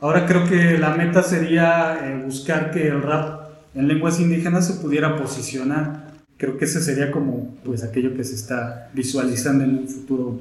Ahora 0.00 0.26
creo 0.26 0.48
que 0.48 0.78
la 0.78 0.90
meta 0.90 1.24
sería 1.24 1.98
eh, 2.04 2.22
buscar 2.24 2.70
que 2.70 2.86
el 2.86 3.02
rap 3.02 3.48
en 3.74 3.88
lenguas 3.88 4.20
indígenas 4.20 4.68
se 4.68 4.74
pudiera 4.74 5.16
posicionar. 5.16 6.12
Creo 6.36 6.56
que 6.56 6.66
ese 6.66 6.80
sería 6.80 7.10
como 7.10 7.56
pues 7.64 7.82
aquello 7.82 8.14
que 8.16 8.22
se 8.22 8.36
está 8.36 8.90
visualizando 8.94 9.64
en 9.64 9.78
un 9.78 9.88
futuro. 9.88 10.38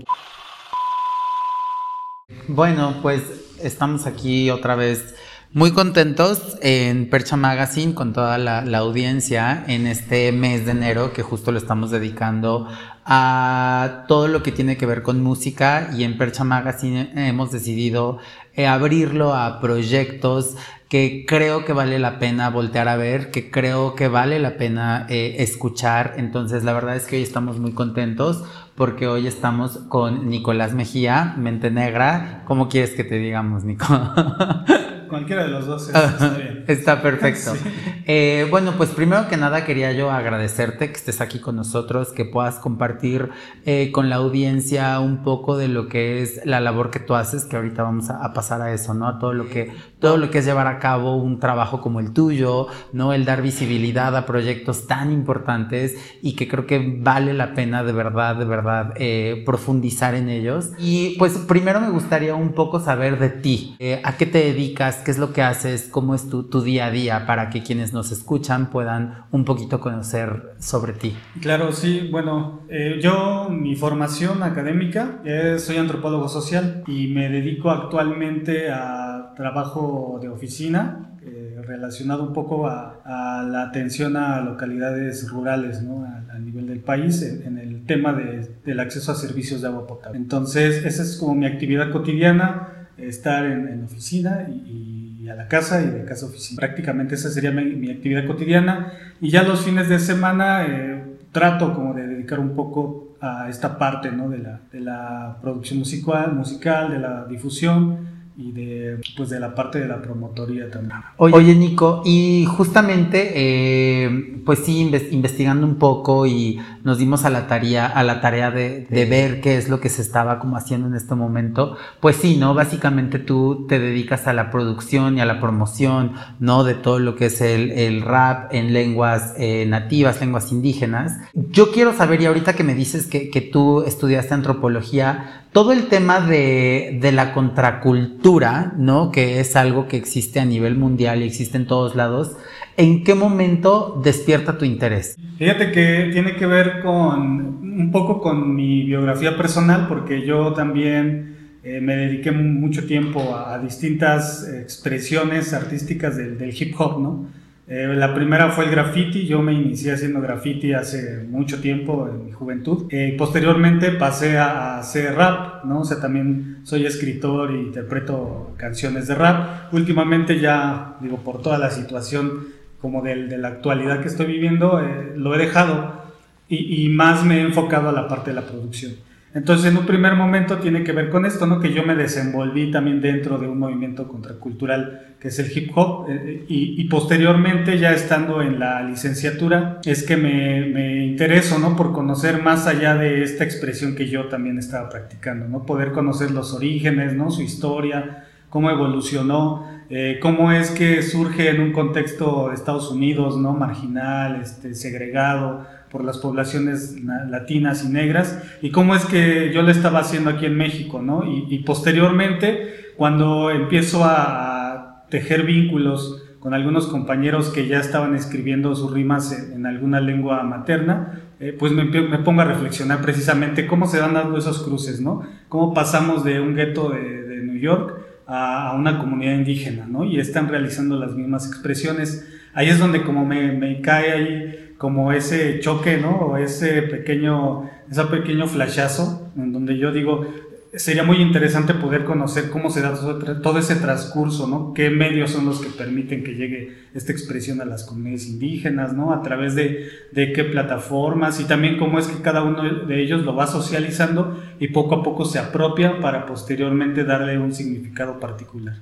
Bueno, 2.47 2.99
pues 3.01 3.23
estamos 3.59 4.05
aquí 4.05 4.51
otra 4.51 4.75
vez 4.75 5.15
muy 5.53 5.71
contentos 5.71 6.57
en 6.61 7.09
Percha 7.09 7.37
Magazine 7.37 7.93
con 7.93 8.13
toda 8.13 8.37
la, 8.37 8.59
audiencia 8.77 9.63
en 9.67 9.87
este 9.87 10.31
mes 10.31 10.65
de 10.65 10.71
enero 10.71 11.13
que 11.13 11.23
justo 11.23 11.51
lo 11.51 11.57
estamos 11.57 11.89
dedicando 11.89 12.67
a 13.05 14.03
todo 14.07 14.27
lo 14.27 14.43
que 14.43 14.51
tiene 14.51 14.77
que 14.77 14.85
ver 14.85 15.03
con 15.03 15.23
música 15.23 15.89
y 15.95 16.03
en 16.03 16.17
Percha 16.17 16.43
Magazine 16.43 17.11
hemos 17.15 17.51
decidido 17.51 18.19
eh, 18.55 18.67
abrirlo 18.67 19.33
a 19.33 19.61
proyectos 19.61 20.57
que 20.89 21.25
creo 21.27 21.65
que 21.65 21.73
vale 21.73 21.99
la 21.99 22.19
pena 22.19 22.49
voltear 22.49 22.87
a 22.87 22.97
ver, 22.97 23.31
que 23.31 23.49
creo 23.49 23.95
que 23.95 24.07
vale 24.07 24.39
la 24.39 24.57
pena 24.57 25.05
eh, 25.09 25.35
escuchar. 25.39 26.13
Entonces, 26.17 26.63
la 26.63 26.71
verdad 26.71 26.95
es 26.95 27.05
que 27.07 27.17
hoy 27.17 27.23
estamos 27.23 27.59
muy 27.59 27.73
contentos 27.73 28.43
porque 28.75 29.05
hoy 29.07 29.27
estamos 29.27 29.79
con 29.89 30.29
Nicolás 30.29 30.73
Mejía, 30.73 31.35
Mente 31.37 31.71
Negra. 31.71 32.43
¿Cómo 32.45 32.69
quieres 32.69 32.91
que 32.91 33.03
te 33.03 33.17
digamos, 33.17 33.65
Nico? 33.65 33.85
Cualquiera 35.07 35.43
de 35.43 35.49
los 35.49 35.65
dos 35.65 35.87
está 35.87 36.29
bien. 36.37 36.65
Está 36.67 37.01
perfecto. 37.01 37.53
Eh, 38.09 38.47
bueno, 38.49 38.75
pues 38.77 38.91
primero 38.91 39.27
que 39.27 39.35
nada 39.35 39.65
quería 39.65 39.91
yo 39.91 40.09
agradecerte 40.09 40.87
que 40.87 40.95
estés 40.95 41.19
aquí 41.19 41.39
con 41.39 41.57
nosotros, 41.57 42.13
que 42.13 42.23
puedas 42.23 42.55
compartir 42.55 43.31
eh, 43.65 43.91
con 43.91 44.09
la 44.09 44.15
audiencia 44.15 44.97
un 45.01 45.23
poco 45.23 45.57
de 45.57 45.67
lo 45.67 45.89
que 45.89 46.21
es 46.21 46.39
la 46.45 46.61
labor 46.61 46.89
que 46.89 47.01
tú 47.01 47.15
haces, 47.15 47.43
que 47.43 47.57
ahorita 47.57 47.83
vamos 47.83 48.09
a, 48.09 48.31
pasar 48.31 48.61
a 48.61 48.71
eso, 48.71 48.93
¿no? 48.93 49.09
A 49.09 49.19
todo 49.19 49.33
lo 49.33 49.49
que 49.49 49.73
todo 49.99 50.15
lo 50.15 50.29
que 50.29 50.37
es 50.37 50.45
llevar 50.45 50.67
a 50.67 50.79
cabo 50.79 51.17
un 51.17 51.39
trabajo 51.39 51.81
como 51.81 51.99
el 51.99 52.13
tuyo, 52.13 52.67
¿no? 52.93 53.11
El 53.11 53.25
dar 53.25 53.41
visibilidad 53.41 54.15
a 54.15 54.25
proyectos 54.25 54.87
tan 54.87 55.11
importantes 55.11 55.97
y 56.21 56.37
que 56.37 56.47
creo 56.47 56.65
que 56.65 56.99
vale 57.01 57.33
la 57.33 57.55
pena 57.55 57.83
de 57.83 57.91
verdad, 57.91 58.37
de 58.37 58.45
verdad 58.45 58.93
eh, 58.95 59.43
profundizar 59.45 60.15
en 60.15 60.29
ellos. 60.29 60.69
Y 60.79 61.17
pues 61.17 61.33
primero 61.39 61.81
me 61.81 61.89
gustaría 61.89 62.35
un 62.35 62.53
poco 62.53 62.79
saber 62.79 63.19
de 63.19 63.29
ti, 63.31 63.75
a 64.01 64.15
qué 64.15 64.25
te 64.25 64.37
dedicas 64.37 64.96
qué 64.99 65.11
es 65.11 65.17
lo 65.17 65.33
que 65.33 65.41
haces, 65.41 65.87
cómo 65.89 66.15
es 66.15 66.29
tu, 66.29 66.43
tu, 66.43 66.61
día 66.61 66.87
a 66.87 66.91
día 66.91 67.25
para 67.25 67.49
que 67.49 67.63
quienes 67.63 67.93
nos 67.93 68.11
escuchan 68.11 68.69
puedan 68.69 69.25
un 69.31 69.45
poquito 69.45 69.79
conocer 69.79 70.55
sobre 70.59 70.93
ti. 70.93 71.15
Claro, 71.41 71.71
sí, 71.71 72.07
bueno, 72.11 72.61
eh, 72.69 72.99
yo 73.01 73.49
mi 73.49 73.75
formación 73.75 74.43
académica, 74.43 75.21
eh, 75.25 75.57
soy 75.59 75.77
antropólogo 75.77 76.27
social 76.27 76.83
y 76.87 77.07
me 77.07 77.29
dedico 77.29 77.69
actualmente 77.69 78.69
a 78.71 79.33
trabajo 79.35 80.19
de 80.21 80.29
oficina 80.29 81.07
eh, 81.21 81.61
relacionado 81.65 82.23
un 82.23 82.33
poco 82.33 82.67
a, 82.67 83.01
a, 83.03 83.43
la 83.43 83.63
atención 83.63 84.15
a 84.15 84.41
localidades 84.41 85.29
rurales 85.29 85.81
¿no? 85.81 86.05
a, 86.05 86.33
a, 86.33 86.39
nivel 86.39 86.67
del 86.67 86.79
país 86.79 87.21
en, 87.21 87.45
en 87.45 87.57
el 87.57 87.85
tema 87.85 88.13
de, 88.13 88.47
del 88.65 88.79
acceso 88.79 89.11
a 89.11 89.15
servicios 89.15 89.61
de 89.61 89.67
agua 89.67 89.85
potable. 89.85 90.17
Entonces, 90.17 90.85
esa 90.85 91.03
es 91.03 91.17
como 91.17 91.35
mi 91.35 91.45
actividad 91.45 91.91
cotidiana 91.91 92.76
estar 92.97 93.45
en, 93.45 93.67
en 93.67 93.83
oficina 93.83 94.47
y, 94.49 95.27
a 95.27 95.35
la 95.35 95.49
casa 95.49 95.81
y 95.81 95.87
de 95.87 96.05
casa 96.05 96.25
a 96.25 96.29
oficina. 96.29 96.57
Prácticamente 96.57 97.15
esa 97.15 97.29
sería 97.29 97.51
mi, 97.51 97.75
mi 97.75 97.91
actividad 97.91 98.25
cotidiana 98.25 98.93
y 99.19 99.29
ya 99.29 99.43
los 99.43 99.65
fines 99.65 99.89
de 99.89 99.99
semana 99.99 100.65
eh, 100.65 101.03
trato 101.33 101.73
como 101.73 101.93
de 101.93 102.07
dedicar 102.07 102.39
un 102.39 102.55
poco 102.55 103.17
a 103.19 103.49
esta 103.49 103.77
parte 103.77 104.09
¿no? 104.09 104.29
de, 104.29 104.37
la, 104.37 104.61
de 104.71 104.79
la 104.79 105.37
producción 105.41 105.79
musical, 105.79 106.33
musical, 106.33 106.91
de 106.91 106.99
la 106.99 107.25
difusión 107.25 108.16
y 108.39 108.51
de, 108.51 109.01
pues 109.17 109.29
de 109.29 109.39
la 109.39 109.55
parte 109.55 109.79
de 109.79 109.87
la 109.87 109.99
promotoría 109.99 110.69
también. 110.69 110.99
Oye, 111.17 111.55
Nico, 111.55 112.03
y 112.05 112.45
justamente, 112.45 113.31
eh, 113.33 114.41
pues 114.45 114.59
sí, 114.59 114.91
investigando 115.09 115.65
un 115.65 115.77
poco 115.77 116.27
y 116.27 116.59
nos 116.83 116.99
dimos 116.99 117.25
a 117.25 117.31
la 117.31 117.47
tarea, 117.47 117.87
a 117.87 118.03
la 118.03 118.21
tarea 118.21 118.51
de, 118.51 118.85
de, 118.91 119.05
ver 119.05 119.41
qué 119.41 119.57
es 119.57 119.69
lo 119.69 119.79
que 119.79 119.89
se 119.89 120.03
estaba 120.03 120.37
como 120.37 120.55
haciendo 120.55 120.87
en 120.87 120.93
este 120.93 121.15
momento, 121.15 121.77
pues 121.99 122.17
sí, 122.17 122.37
¿no? 122.37 122.53
Básicamente 122.53 123.17
tú 123.17 123.65
te 123.67 123.79
dedicas 123.79 124.27
a 124.27 124.33
la 124.33 124.51
producción 124.51 125.17
y 125.17 125.21
a 125.21 125.25
la 125.25 125.39
promoción, 125.39 126.11
¿no? 126.39 126.63
De 126.63 126.75
todo 126.75 126.99
lo 126.99 127.15
que 127.15 127.25
es 127.25 127.41
el, 127.41 127.71
el 127.71 128.03
rap 128.03 128.53
en 128.53 128.71
lenguas 128.71 129.33
eh, 129.39 129.65
nativas, 129.67 130.21
lenguas 130.21 130.51
indígenas. 130.51 131.17
Yo 131.33 131.71
quiero 131.71 131.91
saber, 131.91 132.21
y 132.21 132.27
ahorita 132.27 132.53
que 132.53 132.63
me 132.63 132.75
dices 132.75 133.07
que, 133.07 133.31
que 133.31 133.41
tú 133.41 133.81
estudiaste 133.81 134.35
antropología, 134.35 135.46
todo 135.57 135.73
el 135.73 135.87
tema 135.87 136.21
de, 136.21 136.99
de, 137.01 137.11
la 137.11 137.33
contracultura, 137.33 138.75
¿no? 138.77 139.11
Que 139.11 139.39
es 139.39 139.55
algo 139.55 139.87
que 139.87 139.97
existe 139.97 140.39
a 140.39 140.45
nivel 140.45 140.75
mundial 140.75 141.23
y 141.23 141.25
existe 141.25 141.57
en 141.57 141.65
todos 141.65 141.95
lados. 141.95 142.37
¿En 142.77 143.03
qué 143.03 143.15
momento 143.15 143.99
despierta 144.03 144.59
tu 144.59 144.65
interés? 144.65 145.17
Fíjate 145.39 145.71
que 145.71 146.11
tiene 146.13 146.35
que 146.35 146.45
ver 146.45 146.83
con 146.83 147.21
un 147.63 147.89
poco 147.91 148.21
con 148.21 148.53
mi 148.55 148.83
biografía 148.83 149.35
personal, 149.35 149.87
porque 149.87 150.23
yo 150.27 150.53
también 150.53 151.35
eh, 151.63 151.81
me 151.81 151.95
dediqué 151.95 152.31
mucho 152.31 152.85
tiempo 152.85 153.35
a, 153.35 153.57
distintas 153.57 154.47
expresiones 154.47 155.55
artísticas 155.55 156.17
del 156.17 156.53
hip 156.55 156.79
hop, 156.79 157.01
¿no? 157.01 157.25
Eh, 157.69 157.85
la 157.95 158.13
primera 158.13 158.49
fue 158.51 158.63
el 158.63 158.71
graffiti, 158.71 159.25
yo 159.25 159.41
me 159.41 159.51
inicié 159.51 159.91
haciendo 159.91 160.21
graffiti 160.21 160.71
hace 160.71 161.25
mucho 161.27 161.59
tiempo, 161.59 162.07
en 162.09 162.25
mi 162.25 162.31
juventud. 162.31 162.85
Eh, 162.89 163.13
posteriormente 163.17 163.91
pasé 163.91 164.37
a, 164.37 164.79
hacer 164.79 165.15
rap, 165.15 165.65
¿no? 165.65 165.81
O 165.81 165.85
sea, 165.85 165.99
también 165.99 166.59
soy 166.63 166.85
escritor 166.85 167.51
e 167.51 167.59
interpreto 167.59 168.53
canciones 168.55 169.07
de 169.07 169.15
rap. 169.15 169.73
Últimamente 169.73 170.39
ya, 170.39 170.95
digo, 171.01 171.17
por 171.17 171.41
toda 171.41 171.57
la 171.57 171.69
situación 171.69 172.47
como 172.79 173.01
de, 173.01 173.27
de 173.27 173.37
la 173.37 173.49
actualidad 173.49 173.99
que 174.01 174.07
estoy 174.07 174.27
viviendo, 174.27 174.79
eh, 174.79 175.13
lo 175.17 175.35
he 175.35 175.37
dejado 175.37 176.03
y, 176.47 176.85
y 176.85 176.89
más 176.89 177.25
me 177.25 177.39
he 177.39 177.41
enfocado 177.41 177.89
a 177.89 177.91
la 177.91 178.07
parte 178.07 178.29
de 178.29 178.35
la 178.35 178.43
producción. 178.43 178.93
Entonces, 179.37 179.71
en 179.71 179.77
un 179.77 179.85
primer 179.85 180.15
momento 180.15 180.57
tiene 180.57 180.83
que 180.83 180.93
ver 180.93 181.11
con 181.11 181.23
esto, 181.23 181.45
¿no? 181.45 181.59
Que 181.59 181.71
yo 181.71 181.83
me 181.83 181.93
desenvolví 181.93 182.71
también 182.71 183.01
dentro 183.01 183.37
de 183.37 183.47
un 183.47 183.59
movimiento 183.59 184.07
contracultural 184.07 185.15
que 185.19 185.27
es 185.27 185.37
el 185.37 185.55
hip 185.55 185.71
hop 185.75 186.07
eh, 186.09 186.45
y, 186.47 186.81
y, 186.81 186.85
posteriormente, 186.85 187.77
ya 187.77 187.93
estando 187.93 188.41
en 188.41 188.59
la 188.59 188.81
licenciatura, 188.81 189.79
es 189.85 190.01
que 190.01 190.17
me, 190.17 190.65
me, 190.65 191.05
intereso, 191.05 191.59
¿no? 191.59 191.75
Por 191.75 191.93
conocer 191.93 192.41
más 192.41 192.65
allá 192.65 192.95
de 192.95 193.21
esta 193.21 193.43
expresión 193.43 193.95
que 193.95 194.07
yo 194.07 194.25
también 194.25 194.57
estaba 194.57 194.89
practicando, 194.89 195.47
¿no? 195.47 195.67
Poder 195.67 195.91
conocer 195.91 196.31
los 196.31 196.55
orígenes, 196.55 197.13
¿no? 197.13 197.29
Su 197.29 197.43
historia, 197.43 198.25
cómo 198.49 198.71
evolucionó, 198.71 199.67
eh, 199.91 200.17
cómo 200.19 200.51
es 200.51 200.71
que 200.71 201.03
surge 201.03 201.51
en 201.51 201.61
un 201.61 201.73
contexto 201.73 202.47
de 202.47 202.55
Estados 202.55 202.89
Unidos, 202.89 203.37
¿no? 203.37 203.53
Marginal, 203.53 204.41
este, 204.41 204.73
segregado 204.73 205.76
por 205.91 206.03
las 206.03 206.17
poblaciones 206.17 206.95
latinas 207.03 207.83
y 207.85 207.89
negras 207.89 208.41
y 208.61 208.71
cómo 208.71 208.95
es 208.95 209.05
que 209.05 209.51
yo 209.53 209.61
lo 209.61 209.71
estaba 209.71 209.99
haciendo 209.99 210.29
aquí 210.29 210.45
en 210.45 210.57
México, 210.57 211.01
¿no? 211.01 211.23
Y, 211.23 211.47
y 211.49 211.59
posteriormente, 211.59 212.91
cuando 212.97 213.51
empiezo 213.51 214.03
a, 214.03 214.73
a, 214.73 215.07
tejer 215.09 215.43
vínculos 215.43 216.23
con 216.39 216.53
algunos 216.53 216.87
compañeros 216.87 217.49
que 217.49 217.67
ya 217.67 217.79
estaban 217.79 218.13
escribiendo 218.13 218.75
sus 218.75 218.91
rimas 218.91 219.31
en, 219.31 219.53
en 219.53 219.65
alguna 219.65 220.01
lengua 220.01 220.43
materna, 220.43 221.21
eh, 221.39 221.55
pues 221.57 221.71
me, 221.71 221.85
me, 221.85 222.19
pongo 222.19 222.41
a 222.41 222.45
reflexionar 222.45 223.01
precisamente 223.01 223.67
cómo 223.67 223.87
se 223.87 223.99
van 223.99 224.13
dando 224.13 224.37
esos 224.37 224.63
cruces, 224.63 224.99
¿no? 224.99 225.21
Cómo 225.49 225.73
pasamos 225.73 226.23
de 226.23 226.39
un 226.39 226.55
gueto 226.55 226.89
de, 226.89 227.23
de 227.23 227.43
New 227.43 227.59
York 227.59 227.99
a, 228.25 228.69
a, 228.69 228.73
una 228.73 228.99
comunidad 228.99 229.33
indígena, 229.33 229.85
¿no? 229.87 230.03
Y 230.03 230.19
están 230.19 230.49
realizando 230.49 230.97
las 230.99 231.15
mismas 231.15 231.47
expresiones. 231.47 232.27
Ahí 232.53 232.69
es 232.69 232.79
donde 232.79 233.03
como 233.03 233.23
me, 233.23 233.51
me 233.53 233.81
cae 233.81 234.11
ahí 234.11 234.66
como 234.77 235.11
ese 235.11 235.59
choque, 235.59 235.97
¿no? 235.97 236.15
O 236.17 236.37
ese 236.37 236.83
pequeño, 236.83 237.69
ese 237.89 238.05
pequeño 238.05 238.47
flashazo, 238.47 239.31
en 239.35 239.51
donde 239.51 239.77
yo 239.77 239.91
digo, 239.91 240.27
sería 240.73 241.03
muy 241.03 241.17
interesante 241.17 241.73
poder 241.73 242.03
conocer 242.03 242.49
cómo 242.49 242.69
se 242.69 242.81
da 242.81 242.93
todo 243.41 243.59
ese 243.59 243.75
transcurso, 243.75 244.47
¿no? 244.47 244.73
¿Qué 244.73 244.89
medios 244.89 245.31
son 245.31 245.45
los 245.45 245.61
que 245.61 245.69
permiten 245.69 246.23
que 246.23 246.35
llegue 246.35 246.77
esta 246.93 247.11
expresión 247.11 247.61
a 247.61 247.65
las 247.65 247.83
comunidades 247.83 248.27
indígenas, 248.27 248.93
¿no? 248.93 249.13
A 249.13 249.21
través 249.21 249.55
de, 249.55 249.89
de 250.11 250.33
qué 250.33 250.43
plataformas 250.43 251.39
y 251.39 251.45
también 251.45 251.77
cómo 251.77 251.99
es 251.99 252.07
que 252.07 252.21
cada 252.21 252.43
uno 252.43 252.85
de 252.85 253.01
ellos 253.01 253.23
lo 253.23 253.35
va 253.35 253.47
socializando 253.47 254.39
y 254.59 254.69
poco 254.69 254.95
a 254.95 255.03
poco 255.03 255.25
se 255.25 255.39
apropia 255.39 255.99
para 255.99 256.25
posteriormente 256.25 257.03
darle 257.03 257.37
un 257.37 257.53
significado 257.53 258.19
particular. 258.19 258.75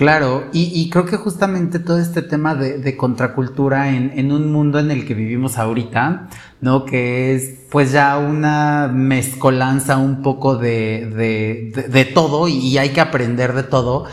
Claro, 0.00 0.44
y, 0.54 0.88
creo 0.88 1.04
que 1.04 1.18
justamente 1.18 1.78
todo 1.78 1.98
este 1.98 2.22
tema 2.22 2.54
de, 2.54 2.96
contracultura 2.96 3.90
en, 3.90 4.32
un 4.32 4.50
mundo 4.50 4.78
en 4.78 4.90
el 4.90 5.06
que 5.06 5.12
vivimos 5.12 5.58
ahorita, 5.58 6.30
¿no? 6.62 6.86
Que 6.86 7.34
es 7.34 7.66
pues 7.70 7.92
ya 7.92 8.16
una 8.16 8.88
mezcolanza 8.90 9.98
un 9.98 10.22
poco 10.22 10.56
de, 10.56 12.10
todo 12.14 12.48
y 12.48 12.78
hay 12.78 12.88
que 12.94 13.02
aprender 13.02 13.52
de 13.52 13.62
todo. 13.62 14.06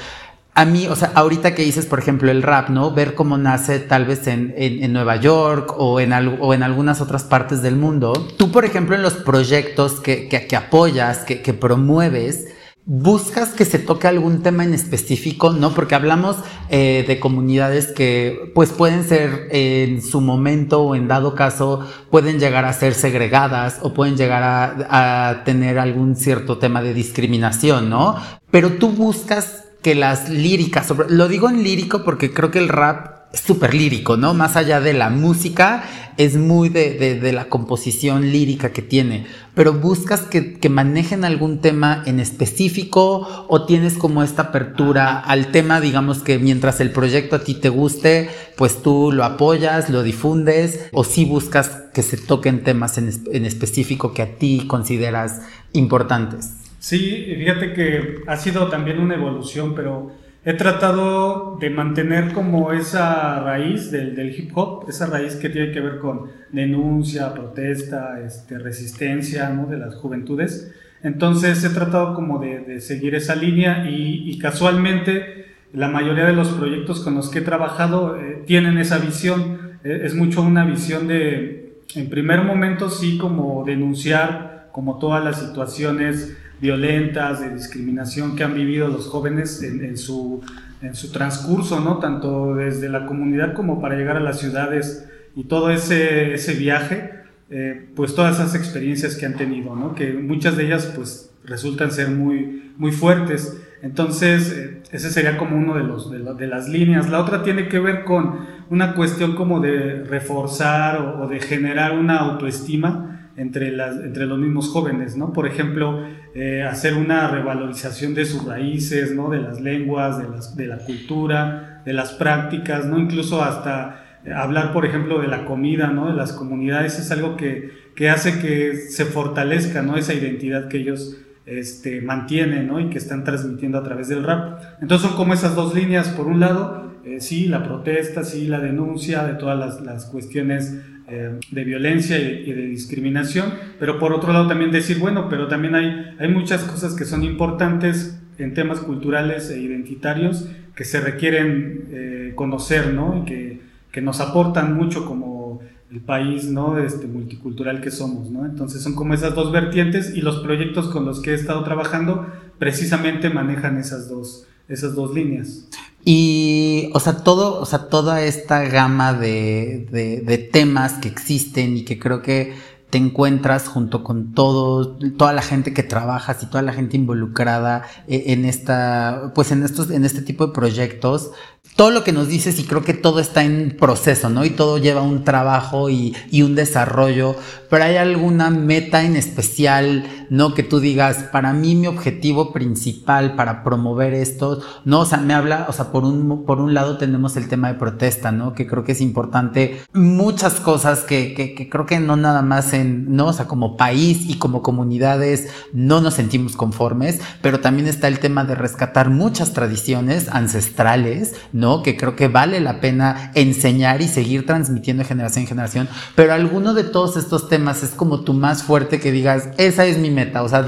A 0.55 0.65
mí, 0.65 0.87
o 0.87 0.95
sea, 0.97 1.13
ahorita 1.15 1.55
que 1.55 1.61
dices, 1.61 1.85
por 1.85 1.99
ejemplo, 1.99 2.31
el 2.31 2.43
rap, 2.43 2.67
¿no? 2.67 2.91
Ver 2.91 3.15
cómo 3.15 3.37
nace 3.37 3.79
tal 3.79 4.03
vez 4.03 4.27
en, 4.27 4.91
Nueva 4.91 5.15
York 5.15 5.73
o 5.77 6.01
en, 6.01 6.11
al, 6.11 6.37
o 6.41 6.53
en 6.53 6.63
algunas 6.63 6.99
otras 6.99 7.23
partes 7.23 7.61
del 7.61 7.77
mundo. 7.77 8.11
Tú, 8.37 8.51
por 8.51 8.65
ejemplo, 8.65 8.93
en 8.93 9.03
los 9.03 9.13
proyectos 9.13 10.01
que, 10.01 10.51
apoyas, 10.53 11.19
que 11.19 11.53
promueves, 11.53 12.56
buscas 12.89 13.49
que 13.49 13.65
se 13.65 13.79
toque 13.79 14.07
algún 14.07 14.41
tema 14.41 14.63
en 14.63 14.73
específico, 14.73 15.51
¿no? 15.51 15.73
Porque 15.73 15.93
hablamos 15.93 16.37
eh, 16.69 17.03
de 17.05 17.19
comunidades 17.19 17.87
que 17.87 18.49
pues 18.55 18.69
pueden 18.71 19.03
ser 19.03 19.49
en 19.51 20.01
su 20.01 20.21
momento 20.21 20.81
o 20.81 20.95
en 20.95 21.09
dado 21.09 21.35
caso 21.35 21.85
pueden 22.09 22.39
llegar 22.39 22.63
a 22.63 22.71
ser 22.71 22.93
segregadas 22.93 23.79
o 23.81 23.93
pueden 23.93 24.15
llegar 24.15 24.41
a, 24.89 25.41
tener 25.43 25.79
algún 25.79 26.15
cierto 26.15 26.59
tema 26.59 26.81
de 26.81 26.93
discriminación, 26.93 27.89
¿no? 27.89 28.15
Pero 28.51 28.71
tú 28.77 28.89
buscas 28.89 29.65
que 29.81 29.93
las 29.93 30.29
líricas, 30.29 30.91
lo 31.09 31.27
digo 31.27 31.49
en 31.49 31.63
lírico 31.63 32.05
porque 32.05 32.33
creo 32.33 32.51
que 32.51 32.59
el 32.59 32.69
rap 32.69 33.16
súper 33.33 33.73
lírico, 33.73 34.17
¿no? 34.17 34.33
Más 34.33 34.55
allá 34.55 34.79
de 34.79 34.93
la 34.93 35.09
música, 35.09 35.83
es 36.17 36.35
muy 36.35 36.69
de, 36.69 37.19
la 37.31 37.45
composición 37.45 38.31
lírica 38.31 38.71
que 38.71 38.81
tiene. 38.81 39.25
Pero 39.53 39.73
buscas 39.73 40.21
que, 40.21 40.57
manejen 40.69 41.23
algún 41.23 41.59
tema 41.61 42.03
en 42.05 42.19
específico 42.19 43.45
o 43.47 43.65
tienes 43.65 43.93
como 43.93 44.23
esta 44.23 44.43
apertura 44.43 45.19
al 45.19 45.51
tema, 45.51 45.79
digamos 45.79 46.19
que 46.19 46.39
mientras 46.39 46.81
el 46.81 46.91
proyecto 46.91 47.37
a 47.37 47.43
ti 47.43 47.55
te 47.55 47.69
guste, 47.69 48.29
pues 48.57 48.81
tú 48.81 49.11
lo 49.11 49.23
apoyas, 49.23 49.89
lo 49.89 50.03
difundes 50.03 50.89
o 50.91 51.03
si 51.03 51.25
buscas 51.25 51.69
que 51.93 52.03
se 52.03 52.17
toquen 52.17 52.63
temas 52.63 52.97
en, 52.97 53.11
en 53.31 53.45
específico 53.45 54.13
que 54.13 54.23
a 54.23 54.35
ti 54.37 54.65
consideras 54.67 55.41
importantes. 55.73 56.53
Sí, 56.79 57.33
fíjate 57.37 57.73
que 57.73 58.21
ha 58.27 58.37
sido 58.37 58.67
también 58.67 58.99
una 58.99 59.15
evolución, 59.15 59.73
pero 59.75 60.11
he 60.47 60.53
tratado 60.53 61.57
de 61.59 61.69
mantener 61.69 62.31
como 62.31 62.71
esa 62.71 63.41
raíz 63.41 63.91
del, 63.91 64.33
hip 64.33 64.51
hop, 64.55 64.85
esa 64.87 65.05
raíz 65.07 65.35
que 65.35 65.49
tiene 65.49 65.73
que 65.73 65.81
ver 65.81 65.99
con 65.99 66.31
denuncia, 66.53 67.33
protesta, 67.33 68.21
este, 68.25 68.57
resistencia 68.57 69.49
¿no? 69.49 69.65
de 69.65 69.77
las 69.77 69.95
juventudes. 69.95 70.73
Entonces 71.03 71.61
he 71.65 71.69
tratado 71.71 72.15
como 72.15 72.39
de, 72.39 72.79
seguir 72.79 73.13
esa 73.13 73.35
línea 73.35 73.89
y, 73.89 74.39
casualmente 74.39 75.47
la 75.73 75.89
mayoría 75.89 76.25
de 76.25 76.31
los 76.31 76.47
proyectos 76.53 77.01
con 77.01 77.15
los 77.15 77.27
que 77.27 77.39
he 77.39 77.41
trabajado 77.41 78.15
eh, 78.15 78.43
tienen 78.45 78.77
esa 78.77 78.99
visión. 78.99 79.79
Eh, 79.83 80.03
es 80.05 80.15
mucho 80.15 80.43
una 80.43 80.63
visión 80.63 81.09
de, 81.09 81.81
en 81.93 82.09
primer 82.09 82.43
momento 82.43 82.89
sí, 82.89 83.17
como 83.17 83.65
denunciar 83.65 84.69
como 84.71 84.97
todas 84.97 85.21
las 85.25 85.41
situaciones 85.41 86.37
violentas, 86.59 87.41
de 87.41 87.53
discriminación 87.53 88.35
que 88.35 88.43
han 88.43 88.53
vivido 88.53 88.87
los 88.87 89.07
jóvenes 89.07 89.61
en, 89.61 89.97
su, 89.97 90.41
en 90.81 90.95
su 90.95 91.11
transcurso, 91.11 91.79
¿no? 91.79 91.99
Tanto 91.99 92.55
desde 92.55 92.89
la 92.89 93.05
comunidad 93.05 93.53
como 93.53 93.81
para 93.81 93.95
llegar 93.95 94.17
a 94.17 94.21
las 94.21 94.39
ciudades 94.39 95.07
y 95.35 95.43
todo 95.43 95.69
ese, 95.69 96.33
ese 96.33 96.53
viaje, 96.55 97.11
eh, 97.49 97.89
pues 97.95 98.15
todas 98.15 98.39
esas 98.39 98.55
experiencias 98.55 99.15
que 99.15 99.25
han 99.25 99.35
tenido, 99.35 99.75
¿no? 99.75 99.93
Que 99.93 100.13
muchas 100.13 100.57
de 100.57 100.65
ellas 100.65 100.91
pues 100.95 101.31
resultan 101.45 101.91
ser 101.91 102.09
muy, 102.09 102.73
muy 102.77 102.91
fuertes. 102.91 103.61
Entonces, 103.83 104.51
eh, 104.51 104.81
ese 104.91 105.11
sería 105.11 105.37
como 105.37 105.55
uno 105.55 105.75
de, 105.75 105.83
los, 105.83 106.09
de, 106.09 106.47
las 106.47 106.67
líneas. 106.67 107.09
La 107.09 107.21
otra 107.21 107.43
tiene 107.43 107.67
que 107.67 107.79
ver 107.79 108.03
con 108.03 108.47
una 108.69 108.95
cuestión 108.95 109.35
como 109.35 109.59
de 109.59 110.03
reforzar 110.03 110.99
o 111.21 111.27
de 111.27 111.39
generar 111.39 111.97
una 111.97 112.17
autoestima 112.17 113.06
entre, 113.37 113.71
los 113.71 114.39
mismos 114.39 114.69
jóvenes. 114.69 115.15
Por 115.33 115.47
ejemplo, 115.47 116.03
eh, 116.33 116.63
hacer 116.63 116.95
una 116.95 117.27
revalorización 117.27 118.15
de 118.15 118.25
sus 118.25 118.43
raíces, 118.45 119.13
¿no? 119.13 119.29
De 119.29 119.39
las 119.39 119.61
lenguas, 119.61 120.17
de, 120.57 120.67
la 120.67 120.79
cultura, 120.79 121.83
de 121.85 121.93
las 121.93 122.13
prácticas, 122.13 122.85
¿no? 122.85 122.97
Incluso 122.97 123.43
hasta 123.43 124.03
hablar, 124.35 124.73
por 124.73 124.85
ejemplo, 124.85 125.21
de 125.21 125.27
la 125.27 125.45
comida, 125.45 125.87
¿no? 125.87 126.07
De 126.07 126.15
las 126.15 126.33
comunidades, 126.33 126.97
es 126.97 127.11
algo 127.11 127.37
que, 127.37 128.09
hace 128.09 128.39
que 128.39 128.75
se 128.75 129.05
fortalezca. 129.05 129.85
Esa 129.95 130.15
identidad 130.15 130.67
que 130.67 130.77
ellos 130.77 131.17
este, 131.45 132.01
mantienen, 132.01 132.67
¿no? 132.67 132.79
Y 132.79 132.89
que 132.89 132.97
están 132.97 133.23
transmitiendo 133.23 133.77
a 133.77 133.83
través 133.83 134.07
del 134.07 134.23
rap. 134.23 134.63
Entonces 134.81 135.07
son 135.07 135.15
como 135.15 135.35
esas 135.35 135.55
dos 135.55 135.75
líneas, 135.75 136.09
por 136.09 136.25
un 136.25 136.39
lado, 136.39 136.91
eh, 137.05 137.21
sí, 137.21 137.47
la 137.47 137.63
protesta, 137.63 138.23
sí, 138.23 138.47
la 138.47 138.59
denuncia 138.59 139.23
de 139.25 139.35
todas 139.35 139.79
las 139.81 140.05
cuestiones 140.05 140.81
eh, 141.09 141.39
de 141.51 141.63
violencia 141.63 142.19
y, 142.19 142.51
de 142.51 142.67
discriminación, 142.67 143.53
pero 143.79 143.97
por 143.97 144.11
otro 144.11 144.33
lado 144.33 144.47
también 144.47 144.71
decir, 144.71 144.99
bueno, 144.99 145.29
pero 145.29 145.47
también 145.47 145.75
hay, 145.75 146.15
hay 146.19 146.27
muchas 146.27 146.63
cosas 146.63 146.95
que 146.95 147.05
son 147.05 147.23
importantes 147.23 148.19
en 148.37 148.53
temas 148.53 148.79
culturales 148.79 149.49
e 149.49 149.61
identitarios 149.61 150.49
que 150.75 150.83
se 150.83 150.99
requieren 150.99 151.87
eh, 151.91 152.33
conocer, 152.35 152.93
¿no? 152.93 153.21
Y 153.21 153.25
que, 153.25 153.61
que, 153.91 154.01
nos 154.01 154.19
aportan 154.19 154.75
mucho 154.75 155.05
como 155.05 155.61
el 155.91 156.01
país, 156.01 156.45
¿no? 156.45 156.77
Este 156.77 157.07
multicultural 157.07 157.79
que 157.79 157.89
somos, 157.89 158.29
¿no? 158.29 158.45
Entonces 158.45 158.81
son 158.81 158.93
como 158.93 159.13
esas 159.13 159.33
dos 159.33 159.53
vertientes 159.53 160.13
y 160.13 160.21
los 160.21 160.41
proyectos 160.41 160.89
con 160.89 161.05
los 161.05 161.21
que 161.21 161.31
he 161.31 161.35
estado 161.35 161.63
trabajando 161.63 162.27
precisamente 162.59 163.29
manejan 163.29 163.77
esas 163.77 164.09
dos, 164.09 164.45
esas 164.67 164.93
dos 164.93 165.15
líneas. 165.15 165.69
Y, 166.03 166.89
o 166.93 166.99
sea, 166.99 167.17
todo, 167.17 167.59
o 167.59 167.65
sea, 167.65 167.89
toda 167.89 168.21
esta 168.21 168.63
gama 168.63 169.13
de, 169.13 169.87
de, 169.91 170.21
de, 170.21 170.37
temas 170.37 170.93
que 170.93 171.09
existen 171.09 171.75
y 171.75 171.83
que 171.83 171.99
creo 171.99 172.21
que 172.21 172.55
te 172.89 172.97
encuentras 172.97 173.67
junto 173.67 174.03
con 174.03 174.33
todo, 174.33 174.97
toda 175.17 175.33
la 175.33 175.41
gente 175.41 175.73
que 175.73 175.83
trabajas 175.83 176.41
y 176.41 176.45
toda 176.45 176.61
la 176.61 176.71
gente 176.71 176.95
involucrada 176.95 177.83
eh, 178.07 178.25
en 178.27 178.45
esta, 178.45 179.33
pues 179.35 179.51
en 179.51 179.63
estos, 179.63 179.91
en 179.91 180.05
este 180.05 180.21
tipo 180.21 180.47
de 180.47 180.53
proyectos, 180.53 181.31
todo 181.77 181.91
lo 181.91 182.03
que 182.03 182.11
nos 182.11 182.27
dices 182.27 182.59
y 182.59 182.63
creo 182.63 182.81
que 182.81 182.95
todo 182.95 183.19
está 183.19 183.43
en 183.43 183.77
proceso, 183.79 184.31
¿no? 184.31 184.43
Y 184.43 184.49
todo 184.49 184.79
lleva 184.79 185.03
un 185.03 185.23
trabajo 185.23 185.89
y, 185.91 186.15
un 186.41 186.55
desarrollo, 186.55 187.35
pero 187.69 187.83
hay 187.83 187.97
alguna 187.97 188.49
meta 188.49 189.03
en 189.03 189.15
especial, 189.15 190.05
¿no? 190.29 190.55
Que 190.55 190.63
tú 190.63 190.79
digas, 190.79 191.25
para 191.31 191.53
mí 191.53 191.75
mi 191.75 191.85
objetivo 191.85 192.51
principal 192.51 193.35
para 193.35 193.63
promover 193.63 194.15
esto, 194.15 194.61
¿no? 194.85 195.01
O 195.01 195.05
sea, 195.05 195.19
me 195.19 195.35
habla, 195.35 195.67
o 195.69 195.73
sea, 195.73 195.91
por 195.91 196.03
un, 196.03 196.45
por 196.45 196.59
un 196.59 196.73
lado 196.73 196.97
tenemos 196.97 197.37
el 197.37 197.47
tema 197.47 197.67
de 197.67 197.75
protesta, 197.75 198.31
¿no? 198.31 198.53
Que 198.53 198.65
creo 198.65 198.83
que 198.83 198.93
es 198.93 199.01
importante, 199.01 199.79
muchas 199.93 200.55
cosas 200.55 201.01
que, 201.01 201.35
que, 201.35 201.53
que 201.53 201.69
creo 201.69 201.85
que 201.85 201.99
no 201.99 202.15
nada 202.15 202.41
más 202.41 202.73
en, 202.73 203.15
¿no? 203.15 203.27
O 203.27 203.33
sea, 203.33 203.45
como 203.45 203.77
país 203.77 204.27
y 204.27 204.39
como 204.39 204.63
comunidades 204.63 205.49
no 205.73 206.01
nos 206.01 206.15
sentimos 206.15 206.55
conformes, 206.55 207.19
pero 207.43 207.59
también 207.59 207.87
está 207.87 208.07
el 208.07 208.17
tema 208.19 208.45
de 208.45 208.55
rescatar 208.55 209.11
muchas 209.11 209.53
tradiciones 209.53 210.27
ancestrales, 210.29 211.35
¿no? 211.51 211.66
Que 211.83 211.97
creo 211.97 212.15
que 212.15 212.27
vale 212.27 212.59
la 212.59 212.79
pena 212.79 213.31
enseñar 213.35 214.01
y 214.01 214.07
seguir 214.07 214.45
transmitiendo 214.45 215.03
de 215.03 215.09
generación 215.09 215.43
en 215.43 215.47
generación, 215.47 215.89
pero 216.15 216.33
alguno 216.33 216.73
de 216.73 216.83
todos 216.83 217.17
estos 217.17 217.49
temas 217.49 217.83
es 217.83 217.91
como 217.91 218.21
tu 218.21 218.33
más 218.33 218.63
fuerte 218.63 218.99
que 218.99 219.11
digas, 219.11 219.49
esa 219.57 219.85
es 219.85 219.97
mi 219.97 220.09
meta, 220.09 220.43
o 220.43 220.49
sea, 220.49 220.65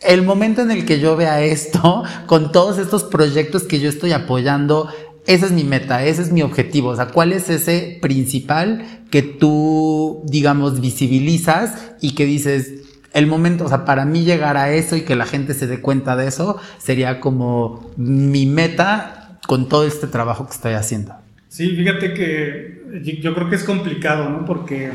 el 0.00 0.22
momento 0.22 0.62
en 0.62 0.70
el 0.70 0.84
que 0.84 1.00
yo 1.00 1.16
vea 1.16 1.42
esto, 1.42 2.02
con 2.26 2.52
todos 2.52 2.78
estos 2.78 3.04
proyectos 3.04 3.64
que 3.64 3.80
yo 3.80 3.88
estoy 3.88 4.12
apoyando, 4.12 4.88
esa 5.26 5.46
es 5.46 5.52
mi 5.52 5.64
meta, 5.64 6.04
ese 6.04 6.22
es 6.22 6.32
mi 6.32 6.42
objetivo. 6.42 6.88
O 6.88 6.96
sea, 6.96 7.06
¿cuál 7.06 7.32
es 7.32 7.48
ese 7.48 7.98
principal 8.02 9.04
que 9.10 9.22
tú, 9.22 10.22
digamos, 10.24 10.80
visibilizas 10.80 11.74
y 12.00 12.14
que 12.14 12.26
dices, 12.26 12.82
el 13.12 13.26
momento, 13.26 13.66
o 13.66 13.68
sea, 13.68 13.84
para 13.84 14.04
mí 14.04 14.24
llegar 14.24 14.56
a 14.56 14.72
eso 14.72 14.96
y 14.96 15.02
que 15.02 15.16
la 15.16 15.26
gente 15.26 15.54
se 15.54 15.66
dé 15.66 15.80
cuenta 15.80 16.16
de 16.16 16.26
eso, 16.26 16.56
sería 16.78 17.20
como 17.20 17.90
mi 17.96 18.46
meta 18.46 19.21
con 19.46 19.68
todo 19.68 19.84
este 19.84 20.06
trabajo 20.06 20.46
que 20.46 20.52
estoy 20.52 20.72
haciendo? 20.72 21.14
Sí, 21.48 21.76
fíjate 21.76 22.14
que 22.14 23.20
yo 23.20 23.34
creo 23.34 23.48
que 23.50 23.56
es 23.56 23.64
complicado, 23.64 24.30
¿no? 24.30 24.44
Porque 24.44 24.90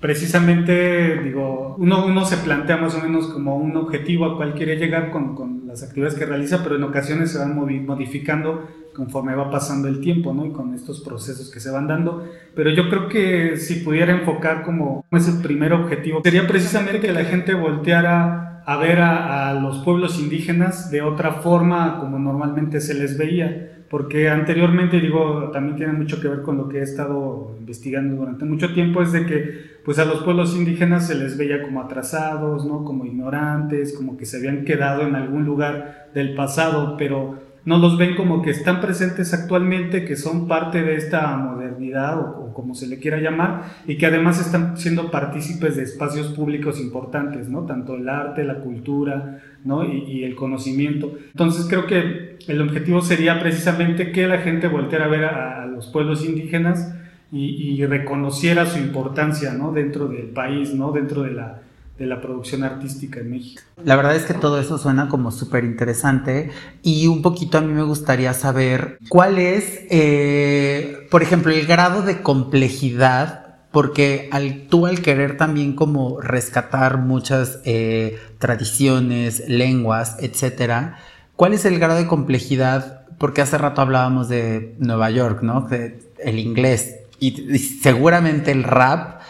precisamente, 0.00 1.18
digo, 1.22 1.76
uno, 1.78 2.04
uno 2.04 2.24
se 2.24 2.36
plantea 2.36 2.76
más 2.76 2.94
o 2.94 3.00
menos 3.00 3.28
como 3.28 3.56
un 3.56 3.76
objetivo 3.76 4.24
al 4.26 4.36
cual 4.36 4.54
quiere 4.54 4.76
llegar 4.76 5.10
con, 5.10 5.34
con 5.34 5.66
las 5.66 5.82
actividades 5.82 6.18
que 6.18 6.26
realiza, 6.26 6.62
pero 6.62 6.76
en 6.76 6.82
ocasiones 6.82 7.32
se 7.32 7.38
van 7.38 7.56
modificando 7.56 8.68
conforme 8.94 9.34
va 9.34 9.50
pasando 9.50 9.88
el 9.88 10.00
tiempo, 10.00 10.32
¿no? 10.32 10.46
Y 10.46 10.50
con 10.50 10.74
estos 10.74 11.00
procesos 11.00 11.50
que 11.50 11.58
se 11.58 11.70
van 11.70 11.86
dando. 11.86 12.28
Pero 12.54 12.70
yo 12.70 12.88
creo 12.88 13.08
que 13.08 13.56
si 13.56 13.76
pudiera 13.76 14.12
enfocar 14.12 14.62
como 14.62 15.04
ese 15.10 15.32
primer 15.42 15.72
objetivo, 15.72 16.20
sería 16.22 16.46
precisamente 16.46 17.00
que 17.00 17.12
la 17.12 17.24
gente 17.24 17.54
volteara 17.54 18.43
a 18.66 18.76
ver 18.76 19.00
a, 19.00 19.54
los 19.60 19.78
pueblos 19.78 20.18
indígenas 20.18 20.90
de 20.90 21.02
otra 21.02 21.32
forma 21.32 21.98
como 22.00 22.18
normalmente 22.18 22.80
se 22.80 22.94
les 22.94 23.18
veía 23.18 23.70
porque 23.94 24.28
anteriormente, 24.28 24.98
digo, 24.98 25.50
también 25.52 25.76
tiene 25.76 25.92
mucho 25.92 26.20
que 26.20 26.26
ver 26.26 26.42
con 26.42 26.56
lo 26.56 26.68
que 26.68 26.78
he 26.78 26.82
estado 26.82 27.54
investigando 27.60 28.16
durante 28.16 28.44
mucho 28.44 28.74
tiempo, 28.74 29.02
es 29.02 29.12
de 29.12 29.24
que 29.24 29.74
pues 29.84 30.00
a 30.00 30.04
los 30.04 30.24
pueblos 30.24 30.56
indígenas 30.56 31.06
se 31.06 31.14
les 31.14 31.36
veía 31.36 31.62
como 31.62 31.80
atrasados, 31.80 32.66
¿no? 32.66 32.84
Como 32.84 33.04
ignorantes, 33.04 33.92
como 33.92 34.16
que 34.16 34.26
se 34.26 34.38
habían 34.38 34.64
quedado 34.64 35.02
en 35.02 35.14
algún 35.14 35.44
lugar 35.44 36.08
del 36.12 36.34
pasado, 36.34 36.96
pero 36.96 37.38
no 37.64 37.78
los 37.78 37.96
ven 37.96 38.14
como 38.14 38.42
que 38.42 38.50
están 38.50 38.80
presentes 38.80 39.32
actualmente, 39.32 40.04
que 40.04 40.16
son 40.16 40.46
parte 40.46 40.82
de 40.82 40.96
esta 40.96 41.36
modernidad 41.36 42.18
o, 42.18 42.52
como 42.52 42.74
se 42.74 42.86
le 42.86 42.98
quiera 42.98 43.18
llamar, 43.18 43.62
y 43.86 43.96
que 43.96 44.06
además 44.06 44.40
están 44.40 44.76
siendo 44.76 45.10
partícipes 45.10 45.76
de 45.76 45.82
espacios 45.82 46.28
públicos 46.28 46.78
importantes, 46.78 47.48
¿no? 47.48 47.62
Tanto 47.62 47.96
el 47.96 48.08
arte, 48.08 48.44
la 48.44 48.60
cultura, 48.60 49.40
¿no? 49.64 49.84
Y, 49.84 50.24
el 50.24 50.36
conocimiento. 50.36 51.16
Entonces 51.30 51.66
creo 51.68 51.86
que 51.86 52.38
el 52.46 52.60
objetivo 52.60 53.00
sería 53.00 53.40
precisamente 53.40 54.12
que 54.12 54.26
la 54.26 54.38
gente 54.38 54.68
volteara 54.68 55.06
a 55.06 55.08
ver 55.08 55.24
a, 55.24 55.66
los 55.66 55.88
pueblos 55.88 56.24
indígenas 56.24 56.94
y, 57.32 57.84
reconociera 57.86 58.66
su 58.66 58.78
importancia, 58.78 59.54
¿no? 59.54 59.72
Dentro 59.72 60.06
del 60.06 60.26
país, 60.26 60.72
¿no? 60.74 60.92
Dentro 60.92 61.22
de 61.22 61.32
la 61.32 61.63
de 61.98 62.06
la 62.06 62.20
producción 62.20 62.64
artística 62.64 63.20
en 63.20 63.30
México. 63.30 63.62
La 63.84 63.96
verdad 63.96 64.16
es 64.16 64.24
que 64.24 64.34
todo 64.34 64.60
eso 64.60 64.78
suena 64.78 65.08
como 65.08 65.30
súper 65.30 65.64
interesante 65.64 66.50
y 66.82 67.06
un 67.06 67.22
poquito 67.22 67.58
a 67.58 67.60
mí 67.60 67.72
me 67.72 67.84
gustaría 67.84 68.32
saber 68.34 68.98
cuál 69.08 69.38
es, 69.38 69.82
eh, 69.90 71.06
por 71.10 71.22
ejemplo, 71.22 71.52
el 71.52 71.66
grado 71.66 72.02
de 72.02 72.20
complejidad 72.22 73.44
porque 73.70 74.30
tú 74.70 74.86
al 74.86 75.02
querer 75.02 75.36
también 75.36 75.74
como 75.74 76.20
rescatar 76.20 76.98
muchas 76.98 77.58
eh, 77.64 78.20
tradiciones, 78.38 79.48
lenguas, 79.48 80.16
etcétera, 80.20 80.98
¿cuál 81.34 81.54
es 81.54 81.64
el 81.64 81.80
grado 81.80 81.98
de 81.98 82.06
complejidad? 82.06 83.04
Porque 83.18 83.42
hace 83.42 83.58
rato 83.58 83.80
hablábamos 83.80 84.28
de 84.28 84.76
Nueva 84.78 85.10
York, 85.10 85.42
¿no? 85.42 85.66
el 85.70 86.38
inglés 86.38 87.00
y 87.18 87.58
seguramente 87.58 88.52
el 88.52 88.62
rap 88.62 89.20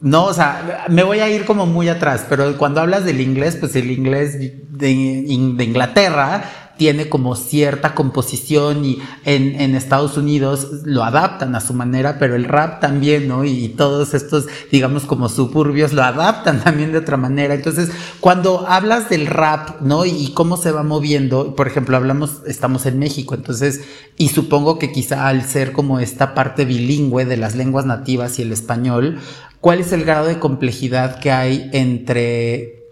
no, 0.00 0.26
o 0.26 0.34
sea, 0.34 0.86
me 0.88 1.02
voy 1.02 1.20
a 1.20 1.30
ir 1.30 1.44
como 1.44 1.66
muy 1.66 1.88
atrás, 1.88 2.26
pero 2.28 2.56
cuando 2.58 2.80
hablas 2.80 3.04
del 3.04 3.20
inglés, 3.20 3.56
pues 3.58 3.74
el 3.76 3.90
inglés 3.90 4.38
de, 4.38 4.90
Inglaterra 4.90 6.44
tiene 6.76 7.08
como 7.08 7.36
cierta 7.36 7.94
composición 7.94 8.84
y 8.84 8.98
en, 9.24 9.74
Estados 9.76 10.16
Unidos 10.16 10.82
lo 10.84 11.04
adaptan 11.04 11.54
a 11.54 11.60
su 11.60 11.72
manera, 11.72 12.18
pero 12.18 12.34
el 12.34 12.44
rap 12.44 12.80
también, 12.80 13.28
¿no? 13.28 13.44
Y, 13.44 13.68
todos 13.68 14.12
estos, 14.12 14.46
digamos, 14.70 15.04
como 15.04 15.28
suburbios 15.28 15.92
lo 15.92 16.02
adaptan 16.02 16.60
también 16.64 16.92
de 16.92 16.98
otra 16.98 17.16
manera. 17.16 17.54
Entonces, 17.54 17.90
cuando 18.20 18.66
hablas 18.66 19.08
del 19.08 19.26
rap, 19.26 19.80
¿no? 19.80 20.04
Y, 20.04 20.32
cómo 20.34 20.56
se 20.56 20.72
va 20.72 20.82
moviendo, 20.82 21.54
por 21.54 21.68
ejemplo, 21.68 21.96
hablamos, 21.96 22.42
estamos 22.46 22.86
en 22.86 22.98
México, 22.98 23.34
entonces, 23.34 23.82
y 24.16 24.28
supongo 24.28 24.78
que 24.78 24.90
quizá 24.92 25.28
al 25.28 25.44
ser 25.44 25.72
como 25.72 26.00
esta 26.00 26.34
parte 26.34 26.64
bilingüe 26.64 27.24
de 27.24 27.36
las 27.36 27.54
lenguas 27.54 27.86
nativas 27.86 28.38
y 28.38 28.42
el 28.42 28.52
español, 28.52 29.20
cuál 29.64 29.80
es 29.80 29.92
el 29.92 30.04
grado 30.04 30.26
de 30.26 30.38
complejidad 30.38 31.20
que 31.20 31.32
hay 31.32 31.70
entre, 31.72 32.82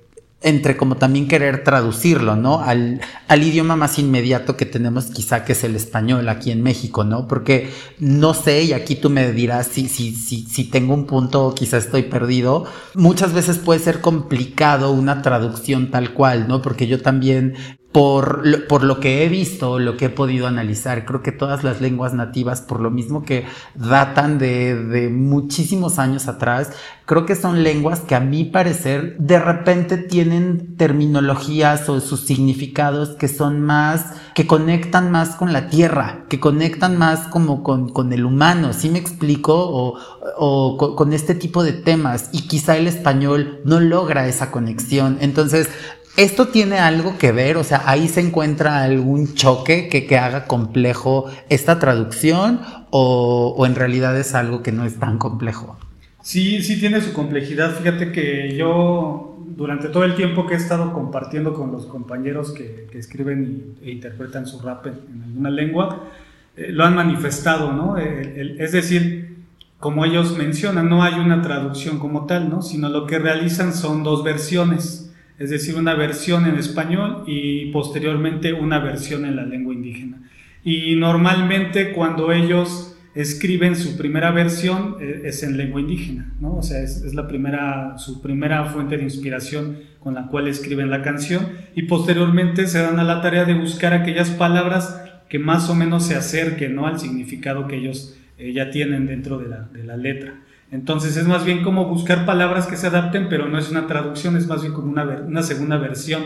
entre 0.41 0.75
como 0.75 0.97
también 0.97 1.29
querer 1.29 1.64
traducirlo, 1.64 2.35
¿no? 2.35 2.61
Al, 2.61 3.02
al, 3.29 3.43
idioma 3.43 3.76
más 3.76 3.99
inmediato 3.99 4.57
que 4.57 4.64
tenemos 4.64 5.11
quizá 5.11 5.45
que 5.45 5.52
es 5.52 5.64
el 5.64 5.76
español 5.76 6.31
aquí 6.31 6.50
en 6.50 6.62
México, 6.62 7.05
¿no? 7.05 7.29
Porque 7.29 7.69
no 7.99 8.33
sé, 8.33 8.62
y 8.62 8.73
aquí 8.73 8.97
tú 8.97 9.11
me 9.11 9.33
dirás 9.33 9.67
si, 9.67 9.87
si, 9.87 10.14
si, 10.14 10.47
si 10.47 10.64
tengo 10.64 10.95
un 10.95 11.05
punto 11.05 11.45
o 11.45 11.55
quizá 11.55 11.76
estoy 11.76 12.05
perdido, 12.05 12.64
muchas 12.95 13.35
veces 13.35 13.59
puede 13.59 13.79
ser 13.79 14.00
complicado 14.00 14.93
una 14.93 15.21
traducción 15.21 15.91
tal 15.91 16.14
cual, 16.14 16.49
¿no? 16.49 16.62
Porque 16.62 16.87
yo 16.87 17.02
también 17.02 17.55
por 17.92 18.46
lo, 18.46 19.00
que 19.00 19.22
he 19.22 19.28
visto, 19.28 19.78
lo 19.78 19.99
que 19.99 20.06
he 20.06 20.08
podido 20.08 20.46
analizar, 20.46 21.04
creo 21.04 21.22
que 21.22 21.30
todas 21.30 21.62
las 21.62 21.82
lenguas 21.82 22.14
nativas, 22.14 22.62
por 22.62 22.80
lo 22.80 22.90
mismo 22.90 23.22
que 23.22 23.44
datan 23.75 24.38
de, 24.38 25.11
muchísimos 25.12 25.99
años 25.99 26.26
atrás, 26.26 26.72
creo 27.04 27.26
que 27.26 27.37
son 27.37 27.62
lenguas 27.62 28.00
que 28.00 28.14
a 28.14 28.20
mi 28.20 28.44
parecer 28.44 29.18
de 29.18 29.38
repente 29.38 29.99
tienen 29.99 30.78
terminologías 30.78 31.87
o 31.90 32.00
sus 32.00 32.20
significados 32.20 33.11
que 33.11 33.28
son 33.28 33.61
más, 33.61 34.14
que 34.34 34.46
conectan 34.46 35.11
más 35.11 35.37
con 35.37 35.52
la 35.52 35.68
tierra, 35.68 36.25
que 36.30 36.40
conectan 36.40 36.96
más 36.96 37.28
como 37.28 37.62
con, 37.62 38.11
el 38.11 38.25
humano, 38.25 38.72
¿sí 38.72 38.88
me 38.88 39.00
explico? 39.00 39.54
O, 39.54 39.99
o 40.38 40.78
con, 40.78 40.96
con 40.96 41.12
este 41.12 41.34
tipo 41.34 41.62
de 41.62 41.75
temas 41.75 42.30
y 42.32 42.49
quizá 42.49 42.78
el 42.78 42.87
español 42.87 43.61
no 43.66 43.80
logra 43.80 44.28
esa 44.28 44.50
conexión. 44.50 45.18
Entonces, 45.20 45.68
¿Esto 46.16 46.49
tiene 46.49 46.78
algo 46.78 47.16
que 47.16 47.33
ver? 47.33 47.57
O 47.57 47.64
sea, 47.64 47.83
ahí 47.87 48.07
se 48.07 48.21
encuentra 48.21 48.83
algún 48.83 49.35
choque 49.35 49.88
que, 49.88 50.07
que 50.07 50.19
haga 50.19 50.45
complejo 50.45 51.31
esta 51.49 51.78
traducción 51.78 52.61
o, 52.90 53.54
o, 53.57 53.66
en 53.66 53.75
realidad 53.75 54.19
es 54.19 54.35
algo 54.35 54.62
que 54.62 54.73
no 54.73 54.85
es 54.85 54.99
tan 54.99 55.16
complejo? 55.16 55.78
Sí, 56.21 56.62
sí 56.62 56.78
tiene 56.78 57.00
su 57.00 57.14
complejidad. 57.14 57.75
Fíjate 57.76 58.12
que 58.12 58.54
yo 58.54 59.38
durante 59.57 59.88
todo 59.88 60.04
el 60.04 60.14
tiempo 60.14 60.47
que 60.47 60.54
he 60.54 60.59
estado 60.59 60.92
compartiendo 60.92 61.54
con 61.54 61.73
los 61.73 61.87
compañeros 61.87 62.52
que, 62.52 62.88
que 62.92 62.99
escriben 62.99 63.76
e 63.83 63.92
interpretan 63.92 64.47
su 64.47 64.61
rap 64.61 64.87
en, 64.87 65.23
alguna 65.25 65.50
lengua, 65.50 66.11
eh, 66.57 66.69
lo 66.73 66.85
han 66.85 66.95
manifestado, 66.95 67.73
¿no? 67.73 67.97
es 67.97 68.73
decir, 68.73 69.37
como 69.78 70.04
ellos 70.04 70.37
mencionan, 70.37 70.90
no 70.90 71.02
hay 71.02 71.14
una 71.14 71.40
traducción 71.40 71.99
como 71.99 72.26
tal, 72.26 72.50
¿no? 72.50 72.62
Sino 72.62 72.88
lo 72.88 73.07
que 73.07 73.19
realizan 73.19 73.75
son 73.75 74.04
dos 74.04 74.23
versiones 74.23 75.01
es 75.42 75.50
decir, 75.50 75.75
una 75.75 75.94
versión 75.94 76.46
en 76.46 76.56
español 76.56 77.25
y 77.26 77.72
posteriormente 77.72 78.52
una 78.52 78.78
versión 78.78 79.25
en 79.25 79.34
la 79.34 79.44
lengua 79.44 79.75
indígena. 79.75 80.22
Y 80.62 80.94
normalmente 80.94 81.92
cuando 81.92 82.30
ellos 82.30 82.96
escriben 83.16 83.75
su 83.75 83.99
primera 83.99 84.30
versión 84.30 84.99
eh, 85.00 85.22
es 85.25 85.42
en 85.42 85.56
lengua 85.56 85.80
indígena, 85.80 86.32
¿no? 86.40 86.54
O 86.54 86.62
sea, 86.62 86.80
es, 86.80 87.12
la 87.12 87.26
primera, 87.26 87.99
su 87.99 88.22
primera 88.22 88.66
fuente 88.66 88.96
de 88.96 89.02
inspiración 89.02 89.80
con 89.99 90.14
la 90.14 90.28
cual 90.28 90.46
escriben 90.46 90.90
la 90.90 91.02
canción 91.02 91.49
y 91.75 91.82
posteriormente 91.82 92.68
se 92.68 92.78
dan 92.78 93.00
a 93.00 93.04
la 93.04 93.20
tarea 93.20 93.44
de 93.44 93.54
buscar 93.54 93.94
aquellas 93.94 94.30
palabras 94.30 95.02
que 95.28 95.40
más 95.40 95.68
o 95.68 95.75
menos 95.75 96.06
se 96.06 96.14
acerquen 96.14 96.76
¿no? 96.76 96.87
al 96.87 97.00
significado 97.00 97.66
que 97.66 97.78
ellos 97.78 98.16
eh, 98.38 98.52
ya 98.52 98.70
tienen 98.70 99.06
dentro 99.06 99.38
de 99.38 99.49
la, 99.49 99.68
de 99.72 99.82
la 99.82 99.96
letra. 99.96 100.37
Entonces 100.73 101.19
es 101.19 101.26
más 101.29 101.45
bien 101.45 101.62
como 101.62 101.85
buscar 101.85 102.25
palabras 102.25 102.67
que 102.67 102.79
se 102.79 102.87
adapten, 102.87 103.29
pero 103.29 103.47
no 103.47 103.59
es 103.59 103.71
una 103.71 103.87
traducción, 103.87 104.37
es 104.37 104.47
más 104.47 104.62
bien 104.62 104.73
como 104.73 104.91
una, 104.91 105.43
segunda 105.43 105.76
versión 105.76 106.23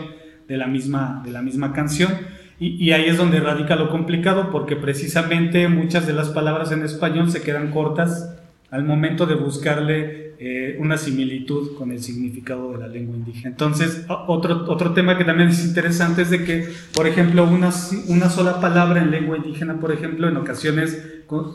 de 0.47 0.55
la 0.55 0.67
misma, 0.67 1.21
de 1.25 1.31
la 1.31 1.41
misma 1.41 1.73
canción. 1.73 2.13
Y, 2.57 2.91
ahí 2.91 3.05
es 3.05 3.17
donde 3.17 3.39
radica 3.39 3.75
lo 3.75 3.89
complicado, 3.89 4.49
porque 4.49 4.77
precisamente 4.77 5.67
muchas 5.67 6.07
de 6.07 6.13
las 6.13 6.29
palabras 6.29 6.71
en 6.71 6.81
español 6.83 7.29
se 7.29 7.43
quedan 7.43 7.71
cortas 7.71 8.35
al 8.69 8.83
momento 8.83 9.25
de 9.25 9.35
buscarle 9.35 10.27
eh, 10.39 10.77
una 10.79 10.97
similitud 10.97 11.75
con 11.75 11.91
el 11.91 11.99
significado 11.99 12.73
de 12.73 12.77
la 12.77 12.87
lengua 12.87 13.15
indígena. 13.15 13.49
Entonces, 13.49 14.05
otro, 14.07 14.65
otro 14.67 14.93
tema 14.93 15.17
que 15.17 15.23
también 15.23 15.49
es 15.49 15.65
interesante 15.65 16.21
es 16.21 16.29
de 16.29 16.43
que, 16.43 16.67
por 16.93 17.07
ejemplo, 17.07 17.43
una, 17.45 17.71
una 18.07 18.29
sola 18.29 18.61
palabra 18.61 19.01
en 19.01 19.09
lengua 19.09 19.37
indígena, 19.37 19.79
por 19.79 19.91
ejemplo, 19.91 20.27
en 20.27 20.37
ocasiones 20.37 21.01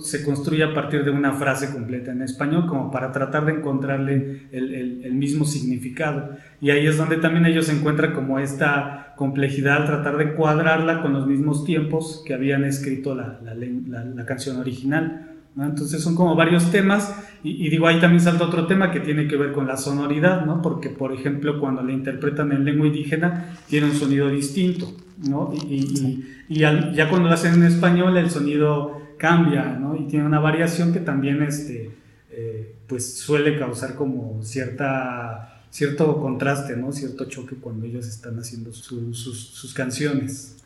se 0.02 0.25
construye 0.25 0.64
a 0.64 0.75
partir 0.75 1.04
de 1.04 1.11
una 1.11 1.33
frase 1.33 1.73
completa 1.73 2.12
en 2.12 2.23
español, 2.23 2.66
como 2.66 2.90
para 2.90 3.12
tratar 3.12 3.47
de 3.47 3.52
encontrarle 3.52 4.49
el, 4.50 5.02
el, 5.04 5.14
mismo 5.14 5.45
significado. 5.45 6.31
Y 6.61 6.71
ahí 6.71 6.87
es 6.87 6.99
donde 6.99 7.16
también 7.19 7.47
ellos 7.47 7.69
encuentran 7.69 8.12
como 8.12 8.38
esta 8.38 9.14
complejidad, 9.16 9.87
tratar 9.87 10.16
de 10.16 10.35
cuadrarla 10.35 11.00
con 11.02 11.12
los 11.12 11.26
mismos 11.26 11.64
tiempos 11.64 12.23
que 12.26 12.35
habían 12.35 12.64
escrito 12.64 13.14
la, 13.14 13.38
la 13.42 14.26
canción 14.26 14.59
original. 14.59 15.32
Entonces 15.56 16.02
son 16.02 16.14
como 16.14 16.35
varios 16.35 16.71
temas 16.71 17.14
y, 17.44 17.68
digo, 17.68 17.87
ahí 17.87 18.00
también 18.00 18.23
salta 18.23 18.44
otro 18.44 18.66
tema 18.66 18.90
que 18.90 19.00
tiene 19.00 19.26
que 19.26 19.37
ver 19.37 19.52
con 19.52 19.66
la 19.66 19.76
sonoridad, 19.76 20.47
¿no? 20.47 20.62
Porque, 20.62 20.88
por 20.88 21.12
ejemplo, 21.12 21.61
cuando 21.61 21.82
la 21.82 21.92
interpretan 21.92 22.52
en 22.52 22.64
lengua 22.64 22.87
indígena 22.87 23.56
tiene 23.68 23.88
un 23.88 23.94
sonido 23.94 24.28
distinto, 24.28 24.94
¿no? 25.18 25.52
Y, 25.52 26.25
y 26.49 26.59
ya 26.59 27.09
cuando 27.11 27.28
lo 27.28 27.35
hacen 27.35 27.54
en 27.54 27.64
español 27.64 28.16
el 28.16 28.30
sonido 28.30 29.02
cambia, 29.23 29.78
¿no? 29.78 29.94
Y 29.94 30.09
tiene 30.09 30.26
una 30.26 30.40
variación 30.40 30.92
que 30.92 30.99
también, 30.99 31.42
este, 31.42 31.90
eh, 32.30 32.75
pues 32.88 33.18
suele 33.18 33.56
causar 33.56 33.94
como 33.94 34.42
cierta, 34.42 35.62
cierto 35.71 36.21
contraste, 36.21 36.76
¿no? 36.76 36.92
Cierto 36.92 37.26
choque 37.26 37.54
cuando 37.54 37.87
ellos 37.87 38.09
están 38.09 38.38
haciendo 38.40 38.73
sus, 38.73 39.16
sus 39.16 39.75
canciones. 39.75 40.56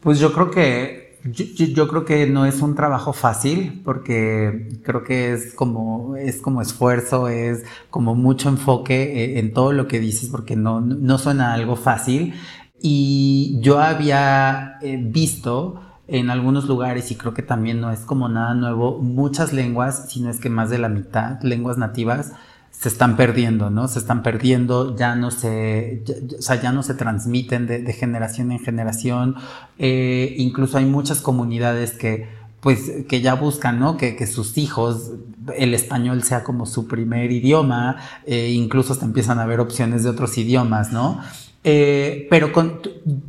Pues 0.00 0.18
yo 0.18 0.32
creo 0.32 0.50
que 0.50 1.09
yo, 1.24 1.88
creo 1.88 2.04
que 2.04 2.26
no 2.26 2.46
es 2.46 2.62
un 2.62 2.74
trabajo 2.74 3.12
fácil 3.12 3.82
porque 3.84 4.80
creo 4.82 5.04
que 5.04 5.32
es 5.32 5.54
como, 5.54 6.16
es 6.16 6.40
como 6.40 6.62
esfuerzo, 6.62 7.28
es 7.28 7.64
como 7.90 8.14
mucho 8.14 8.48
enfoque 8.48 9.02
eh, 9.02 9.38
en 9.38 9.52
todo 9.52 9.72
lo 9.72 9.86
que 9.86 10.00
dices 10.00 10.28
porque 10.30 10.56
no, 10.56 10.80
no 10.80 11.18
suena 11.18 11.52
algo 11.52 11.76
fácil. 11.76 12.34
Y 12.82 13.58
yo 13.60 13.80
había 13.80 14.78
eh, 14.80 14.98
visto 15.00 15.80
en 16.08 16.30
algunos 16.30 16.66
lugares, 16.66 17.10
y 17.12 17.14
creo 17.14 17.34
que 17.34 17.42
también 17.42 17.80
no 17.80 17.92
es 17.92 18.00
como 18.00 18.28
nada 18.28 18.52
nuevo, 18.54 18.98
muchas 18.98 19.52
lenguas, 19.52 20.10
si 20.10 20.20
no 20.20 20.28
es 20.28 20.40
que 20.40 20.50
más 20.50 20.68
de 20.68 20.78
la 20.78 20.88
mitad, 20.88 21.40
lenguas 21.42 21.78
nativas, 21.78 22.32
se 22.80 22.88
están 22.88 23.14
perdiendo, 23.14 23.68
¿no? 23.68 23.88
Se 23.88 23.98
están 23.98 24.22
perdiendo, 24.22 24.96
ya 24.96 25.14
no 25.14 25.30
se, 25.30 26.02
o 26.38 26.40
sea, 26.40 26.62
ya 26.62 26.72
no 26.72 26.82
se 26.82 26.94
transmiten 26.94 27.66
de, 27.66 27.92
generación 27.92 28.52
en 28.52 28.58
generación. 28.58 29.34
Eh, 29.78 30.34
incluso 30.38 30.78
hay 30.78 30.86
muchas 30.86 31.20
comunidades 31.20 31.90
que, 31.90 32.26
pues, 32.60 32.90
que 33.06 33.20
ya 33.20 33.34
buscan, 33.34 33.80
¿no? 33.80 33.98
Que, 33.98 34.16
que 34.16 34.26
sus 34.26 34.56
hijos, 34.56 35.10
el 35.58 35.74
español 35.74 36.22
sea 36.22 36.42
como 36.42 36.64
su 36.64 36.88
primer 36.88 37.30
idioma, 37.32 37.98
eh, 38.24 38.48
incluso 38.48 38.94
hasta 38.94 39.04
empiezan 39.04 39.38
a 39.40 39.42
haber 39.42 39.60
opciones 39.60 40.02
de 40.02 40.08
otros 40.08 40.38
idiomas, 40.38 40.90
¿no? 40.90 41.20
Eh, 41.64 42.28
pero 42.30 42.50
con, 42.50 42.80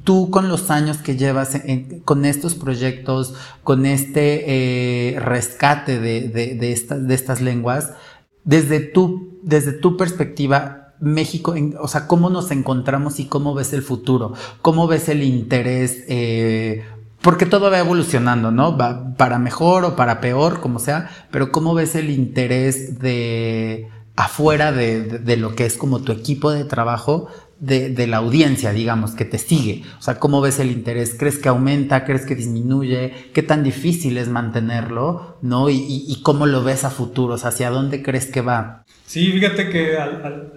tú 0.05 0.29
con 0.29 0.47
los 0.47 0.71
años 0.71 0.99
que 0.99 1.17
llevas 1.17 1.61
con 2.05 2.23
estos 2.23 2.55
proyectos, 2.55 3.33
con 3.65 3.85
este 3.85 5.17
rescate 5.19 5.99
de, 5.99 6.29
de, 6.29 6.55
de, 6.55 6.71
estas, 6.71 7.05
de 7.05 7.13
estas 7.13 7.41
lenguas, 7.41 7.91
desde 8.43 8.79
tu, 8.79 9.39
desde 9.43 9.73
tu 9.73 9.97
perspectiva, 9.97 10.93
México, 10.99 11.55
o 11.79 11.87
sea, 11.87 12.07
cómo 12.07 12.29
nos 12.29 12.51
encontramos 12.51 13.19
y 13.19 13.25
cómo 13.25 13.55
ves 13.55 13.73
el 13.73 13.81
futuro, 13.81 14.33
cómo 14.61 14.87
ves 14.87 15.09
el 15.09 15.23
interés, 15.23 16.03
eh, 16.07 16.85
porque 17.21 17.47
todo 17.47 17.71
va 17.71 17.79
evolucionando, 17.79 18.51
¿no? 18.51 18.77
Va 18.77 19.15
para 19.15 19.39
mejor 19.39 19.83
o 19.83 19.95
para 19.95 20.21
peor, 20.21 20.61
como 20.61 20.79
sea, 20.79 21.09
pero 21.31 21.51
cómo 21.51 21.73
ves 21.73 21.95
el 21.95 22.11
interés 22.11 22.99
de 22.99 23.89
afuera 24.15 24.71
de, 24.71 25.37
lo 25.37 25.55
que 25.55 25.65
es 25.65 25.77
como 25.77 26.01
tu 26.01 26.11
equipo 26.11 26.51
de 26.51 26.65
trabajo, 26.65 27.27
de, 27.61 28.07
la 28.07 28.17
audiencia, 28.17 28.73
digamos, 28.73 29.11
que 29.11 29.23
te 29.23 29.37
sigue? 29.37 29.83
O 29.99 30.01
sea, 30.01 30.19
¿cómo 30.19 30.41
ves 30.41 30.59
el 30.59 30.71
interés? 30.71 31.15
¿Crees 31.17 31.37
que 31.37 31.47
aumenta? 31.47 32.03
¿Crees 32.03 32.25
que 32.25 32.35
disminuye? 32.35 33.13
¿Qué 33.33 33.43
tan 33.43 33.63
difícil 33.63 34.17
es 34.17 34.27
mantenerlo? 34.27 35.37
¿No? 35.41 35.69
¿Y, 35.69 36.19
cómo 36.23 36.45
lo 36.47 36.63
ves 36.63 36.83
a 36.83 36.89
futuro? 36.89 37.35
¿Hacia 37.35 37.69
dónde 37.69 38.01
crees 38.03 38.25
que 38.25 38.41
va? 38.41 38.83
Sí, 39.05 39.31
fíjate 39.31 39.69
que 39.69 39.97
a, 39.97 40.07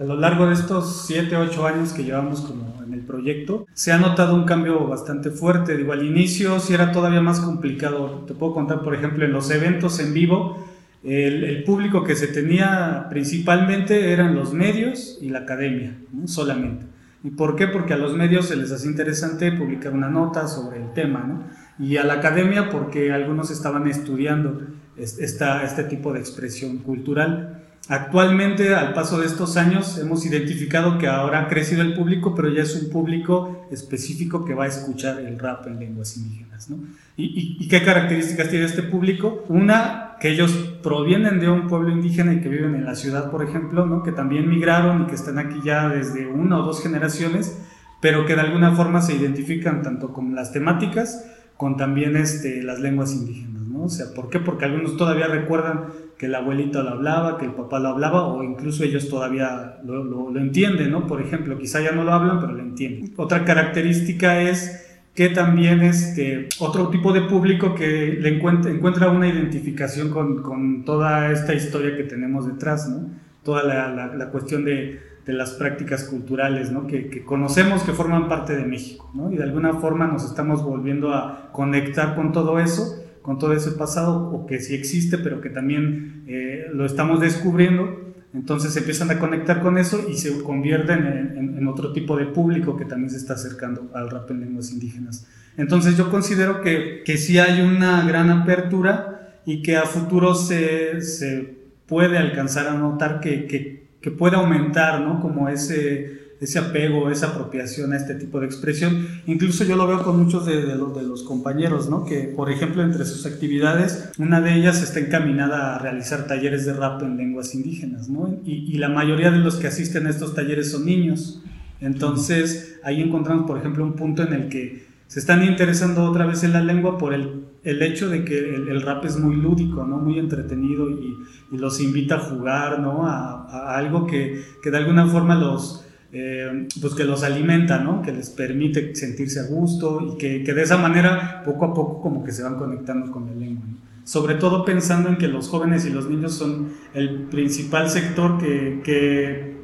lo 0.03 0.17
largo 0.17 0.47
de 0.47 0.53
estos 0.53 1.05
7, 1.07 1.37
8 1.37 1.65
años 1.67 1.93
que 1.93 2.03
llevamos 2.03 2.41
como 2.41 2.81
en 2.85 2.93
el 2.93 3.01
proyecto, 3.01 3.67
se 3.73 3.91
ha 3.91 3.97
notado 3.97 4.35
un 4.35 4.45
cambio 4.45 4.87
bastante 4.87 5.29
fuerte. 5.29 5.77
Digo, 5.77 5.93
al 5.93 6.05
inicio 6.05 6.59
sí 6.59 6.73
era 6.73 6.91
todavía 6.91 7.21
más 7.21 7.39
complicado. 7.39 8.23
Te 8.27 8.33
puedo 8.33 8.53
contar, 8.53 8.81
por 8.81 8.95
ejemplo, 8.95 9.25
en 9.25 9.31
los 9.31 9.51
eventos 9.51 9.99
en 9.99 10.13
vivo, 10.13 10.65
el, 11.03 11.63
público 11.63 12.03
que 12.03 12.15
se 12.15 12.27
tenía 12.27 13.05
principalmente 13.09 14.11
eran 14.11 14.35
los 14.35 14.53
medios 14.53 15.19
y 15.21 15.29
la 15.29 15.39
academia, 15.39 15.95
solamente. 16.25 16.94
¿Y 17.25 17.31
por 17.31 17.55
qué? 17.55 17.67
Porque 17.67 17.95
a 17.95 17.97
los 17.97 18.15
medios 18.15 18.45
se 18.49 18.55
les 18.55 18.71
hace 18.71 18.85
interesante 18.85 19.51
publicar 19.51 19.93
una 19.93 20.09
nota 20.09 20.47
sobre 20.47 20.79
el 20.79 20.93
tema, 20.93 21.21
¿no? 21.21 21.43
Y 21.83 21.97
a 21.97 22.03
la 22.03 22.13
academia 22.13 22.69
porque 22.69 23.11
algunos 23.11 23.49
estaban 23.49 23.87
estudiando 23.87 24.61
esta, 24.95 25.63
este 25.63 25.85
tipo 25.85 26.13
de 26.13 26.19
expresión 26.19 26.77
cultural. 26.77 27.64
Actualmente, 27.87 28.73
al 28.73 28.93
paso 28.93 29.19
de 29.19 29.27
estos 29.27 29.57
años, 29.57 29.99
hemos 29.99 30.25
identificado 30.25 30.97
que 30.97 31.07
ahora 31.07 31.41
ha 31.41 31.47
crecido 31.47 31.83
el 31.83 31.93
público, 31.93 32.33
pero 32.33 32.49
ya 32.49 32.63
es 32.63 32.75
un 32.75 32.89
público 32.89 33.67
específico 33.69 34.43
que 34.43 34.55
va 34.55 34.63
a 34.63 34.67
escuchar 34.67 35.19
el 35.19 35.37
rap 35.37 35.67
en 35.67 35.79
lenguas 35.79 36.17
indígenas. 36.17 36.67
¿no? 36.67 36.77
¿Y, 37.15 37.67
qué 37.67 37.83
características 37.83 38.49
tiene 38.49 38.65
este 38.65 38.81
público? 38.81 39.45
Una, 39.49 40.15
que 40.19 40.29
ellos 40.29 40.51
provienen 40.81 41.39
de 41.39 41.47
un 41.47 41.67
pueblo 41.67 41.91
indígena 41.91 42.33
y 42.33 42.41
que 42.41 42.49
viven 42.49 42.73
en 42.73 42.85
la 42.85 42.95
ciudad, 42.95 43.29
por 43.29 43.43
ejemplo, 43.43 43.85
¿no? 43.85 44.01
que 44.01 44.11
también 44.11 44.49
migraron 44.49 45.03
y 45.03 45.05
que 45.05 45.15
están 45.15 45.37
aquí 45.37 45.59
ya 45.63 45.87
desde 45.87 46.25
una 46.25 46.57
o 46.57 46.63
dos 46.63 46.81
generaciones, 46.81 47.59
pero 48.01 48.25
que 48.25 48.33
de 48.33 48.41
alguna 48.41 48.71
forma 48.71 49.03
se 49.03 49.13
identifican 49.13 49.83
tanto 49.83 50.11
con 50.11 50.33
las 50.33 50.51
temáticas, 50.51 51.23
con 51.55 51.77
también 51.77 52.17
este, 52.17 52.63
las 52.63 52.79
lenguas 52.79 53.13
indígenas. 53.13 53.61
¿no? 53.61 53.83
O 53.83 53.89
sea, 53.89 54.07
¿por 54.15 54.29
qué? 54.29 54.39
Porque 54.39 54.65
algunos 54.65 54.97
todavía 54.97 55.27
recuerdan 55.27 55.85
que 56.17 56.27
el 56.27 56.35
abuelito 56.35 56.81
lo 56.81 56.91
hablaba, 56.91 57.37
que 57.37 57.45
el 57.45 57.53
papá 57.53 57.79
lo 57.79 57.89
hablaba, 57.89 58.27
o 58.27 58.43
incluso 58.43 58.83
ellos 58.83 59.09
todavía 59.09 59.77
lo, 59.83 60.03
lo, 60.03 60.39
entienden, 60.39 60.91
¿no? 60.91 61.07
Por 61.07 61.21
ejemplo, 61.21 61.57
quizá 61.57 61.81
ya 61.81 61.91
no 61.91 62.03
lo 62.03 62.13
hablan, 62.13 62.39
pero 62.39 62.53
lo 62.53 62.61
entienden. 62.61 63.13
Otra 63.17 63.43
característica 63.43 64.41
es 64.41 64.99
que 65.13 65.29
también 65.29 65.81
este, 65.81 66.49
otro 66.59 66.89
tipo 66.89 67.11
de 67.13 67.21
público 67.21 67.75
que 67.75 68.17
le 68.19 68.35
encuentra, 68.35 68.71
encuentra 68.71 69.09
una 69.09 69.27
identificación 69.27 70.09
con, 70.09 70.41
con, 70.41 70.85
toda 70.85 71.31
esta 71.31 71.53
historia 71.53 71.95
que 71.95 72.03
tenemos 72.03 72.47
detrás, 72.47 72.89
¿no? 72.89 73.09
Toda 73.43 73.63
la, 73.63 74.13
la, 74.15 74.29
cuestión 74.29 74.65
de, 74.65 74.99
de, 75.25 75.33
las 75.33 75.51
prácticas 75.51 76.03
culturales, 76.05 76.71
¿no? 76.71 76.87
Que, 76.87 77.09
que, 77.09 77.23
conocemos 77.23 77.83
que 77.83 77.93
forman 77.93 78.27
parte 78.27 78.55
de 78.55 78.65
México, 78.65 79.09
¿no? 79.13 79.31
Y 79.31 79.37
de 79.37 79.43
alguna 79.43 79.73
forma 79.73 80.07
nos 80.07 80.25
estamos 80.25 80.63
volviendo 80.63 81.13
a 81.13 81.49
conectar 81.51 82.15
con 82.15 82.31
todo 82.31 82.59
eso 82.59 83.04
con 83.25 83.39
todo 83.39 83.53
ese 83.53 83.71
pasado 83.71 84.29
o 84.29 84.45
que 84.45 84.59
sí 84.59 84.75
existe, 84.75 85.17
pero 85.17 85.41
que 85.41 85.49
también 85.49 86.25
eh, 86.27 86.67
lo 86.71 86.85
estamos 86.85 87.19
descubriendo. 87.19 88.13
Entonces 88.35 88.73
se 88.73 88.79
empiezan 88.79 89.09
a 89.09 89.17
conectar 89.17 89.63
con 89.63 89.79
eso 89.79 90.05
y 90.07 90.13
se 90.13 90.43
convierten 90.43 91.33
en, 91.57 91.67
otro 91.67 91.91
tipo 91.91 92.15
de 92.15 92.27
público 92.27 92.77
que 92.77 92.85
también 92.85 93.09
se 93.09 93.17
está 93.17 93.33
acercando 93.33 93.89
al 93.95 94.11
rap 94.11 94.29
en 94.29 94.41
lenguas 94.41 94.71
indígenas. 94.71 95.25
Entonces 95.57 95.97
yo 95.97 96.11
considero 96.11 96.61
que, 96.61 97.01
que 97.03 97.17
sí 97.17 97.39
hay 97.39 97.61
una 97.61 98.05
gran 98.05 98.29
apertura 98.29 99.39
y 99.43 99.63
que 99.63 99.75
a 99.75 99.83
futuro 99.83 100.35
se, 100.35 101.01
se 101.01 101.55
puede 101.87 102.19
alcanzar 102.19 102.67
a 102.67 102.75
notar 102.75 103.21
que, 103.21 103.47
que, 103.47 103.87
que 104.01 104.11
puede 104.11 104.35
aumentar, 104.35 105.01
¿no? 105.01 105.19
Como 105.19 105.49
ese 105.49 106.24
ese 106.39 106.59
apego, 106.59 107.09
esa 107.09 107.27
apropiación 107.27 107.93
a 107.93 107.97
este 107.97 108.15
tipo 108.15 108.39
de 108.39 108.45
expresión. 108.45 109.07
Incluso 109.25 109.63
yo 109.63 109.75
lo 109.75 109.87
veo 109.87 110.03
con 110.03 110.21
muchos 110.21 110.45
de, 110.45 110.65
de, 110.65 110.75
los, 110.75 110.95
de, 110.95 111.03
los, 111.03 111.23
compañeros, 111.23 111.89
¿no? 111.89 112.05
Que, 112.05 112.23
por 112.23 112.51
ejemplo, 112.51 112.83
entre 112.83 113.05
sus 113.05 113.25
actividades, 113.25 114.11
una 114.17 114.41
de 114.41 114.55
ellas 114.55 114.81
está 114.81 114.99
encaminada 114.99 115.75
a 115.75 115.79
realizar 115.79 116.27
talleres 116.27 116.65
de 116.65 116.73
rap 116.73 117.01
en 117.03 117.17
lenguas 117.17 117.55
indígenas, 117.55 118.09
¿no? 118.09 118.39
Y, 118.45 118.71
y 118.73 118.77
la 118.77 118.89
mayoría 118.89 119.31
de 119.31 119.39
los 119.39 119.55
que 119.55 119.67
asisten 119.67 120.07
a 120.07 120.09
estos 120.09 120.35
talleres 120.35 120.71
son 120.71 120.85
niños. 120.85 121.41
Entonces, 121.81 122.79
ahí 122.83 123.01
encontramos, 123.01 123.45
por 123.45 123.57
ejemplo, 123.57 123.83
un 123.83 123.93
punto 123.93 124.23
en 124.23 124.33
el 124.33 124.49
que 124.49 124.85
se 125.07 125.19
están 125.19 125.43
interesando 125.43 126.03
otra 126.03 126.25
vez 126.25 126.43
en 126.43 126.53
la 126.53 126.61
lengua 126.61 126.97
por 126.97 127.13
el, 127.13 127.45
el 127.63 127.81
hecho 127.81 128.09
de 128.09 128.25
que 128.25 128.37
el, 128.37 128.81
rap 128.81 129.05
es 129.05 129.17
muy 129.17 129.35
lúdico, 129.35 129.85
¿no? 129.85 129.97
muy 129.97 130.17
entretenido 130.19 130.89
y, 130.89 131.15
y 131.51 131.57
los 131.57 131.79
invita 131.79 132.15
a 132.15 132.19
jugar 132.19 132.79
¿no? 132.79 133.05
a, 133.07 133.45
a 133.49 133.77
algo 133.77 134.07
que, 134.07 134.43
que, 134.63 134.71
de 134.71 134.77
alguna 134.77 135.07
forma 135.07 135.35
los, 135.35 135.84
eh, 136.17 136.67
pues 136.79 136.93
que 136.93 137.03
los 137.03 137.23
alimenta, 137.23 137.79
¿no? 137.79 138.01
Que 138.01 138.13
les 138.13 138.29
permite 138.29 138.95
sentirse 138.95 139.41
a 139.41 139.47
gusto 139.47 140.13
y 140.13 140.17
que, 140.17 140.43
que, 140.45 140.53
de 140.53 140.63
esa 140.63 140.77
manera 140.77 141.43
poco 141.43 141.65
a 141.65 141.73
poco 141.73 142.01
como 142.01 142.23
que 142.23 142.31
se 142.31 142.41
van 142.41 142.55
conectando 142.55 143.11
con 143.11 143.25
la 143.25 143.33
lengua. 143.33 143.65
Sobre 144.05 144.35
todo 144.35 144.63
pensando 144.63 145.09
en 145.09 145.17
que 145.17 145.27
los 145.27 145.49
jóvenes 145.49 145.85
y 145.85 145.89
los 145.89 146.09
niños 146.09 146.33
son 146.33 146.69
el 146.93 147.23
principal 147.23 147.89
sector 147.89 148.37
que, 148.37 148.79
que 148.81 149.55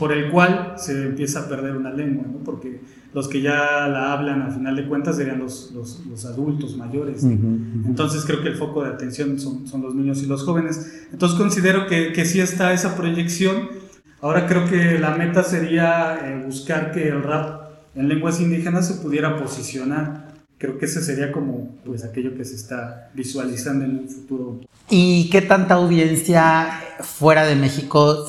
por 0.00 0.10
el 0.10 0.32
cual 0.32 0.74
se 0.78 1.00
empieza 1.00 1.42
a 1.42 1.48
perder 1.48 1.76
una 1.76 1.92
lengua, 1.92 2.24
¿no? 2.26 2.38
Porque 2.42 2.80
los 3.14 3.28
que 3.28 3.40
ya 3.40 3.86
la 3.86 4.12
hablan 4.12 4.42
a 4.42 4.50
final 4.50 4.74
de 4.74 4.88
cuentas 4.88 5.16
serían 5.16 5.38
los, 5.38 5.70
los, 5.76 6.04
los 6.10 6.24
adultos 6.24 6.76
mayores. 6.76 7.22
Entonces 7.22 8.24
creo 8.24 8.42
que 8.42 8.48
el 8.48 8.56
foco 8.56 8.82
de 8.82 8.90
atención 8.90 9.38
son, 9.38 9.68
son, 9.68 9.82
los 9.82 9.94
niños 9.94 10.24
y 10.24 10.26
los 10.26 10.42
jóvenes. 10.42 11.06
Entonces 11.12 11.38
considero 11.38 11.86
que, 11.86 12.12
que 12.12 12.24
sí 12.24 12.40
está 12.40 12.72
esa 12.72 12.96
proyección 12.96 13.68
Ahora 14.22 14.46
creo 14.46 14.68
que 14.68 14.98
la 14.98 15.10
meta 15.10 15.42
sería 15.42 16.18
eh, 16.24 16.42
buscar 16.44 16.92
que 16.92 17.08
el 17.08 17.22
rap 17.22 17.70
en 17.94 18.08
lenguas 18.08 18.40
indígenas 18.40 18.86
se 18.86 18.94
pudiera 18.94 19.36
posicionar. 19.36 20.28
Creo 20.58 20.76
que 20.76 20.84
ese 20.84 21.02
sería 21.02 21.32
como 21.32 21.76
pues 21.84 22.04
aquello 22.04 22.36
que 22.36 22.44
se 22.44 22.54
está 22.54 23.10
visualizando 23.14 23.86
en 23.86 23.98
un 24.00 24.08
futuro. 24.08 24.60
¿Y 24.90 25.30
qué 25.30 25.40
tanta 25.40 25.74
audiencia 25.74 26.68
fuera 27.00 27.46
de 27.46 27.56
México, 27.56 28.26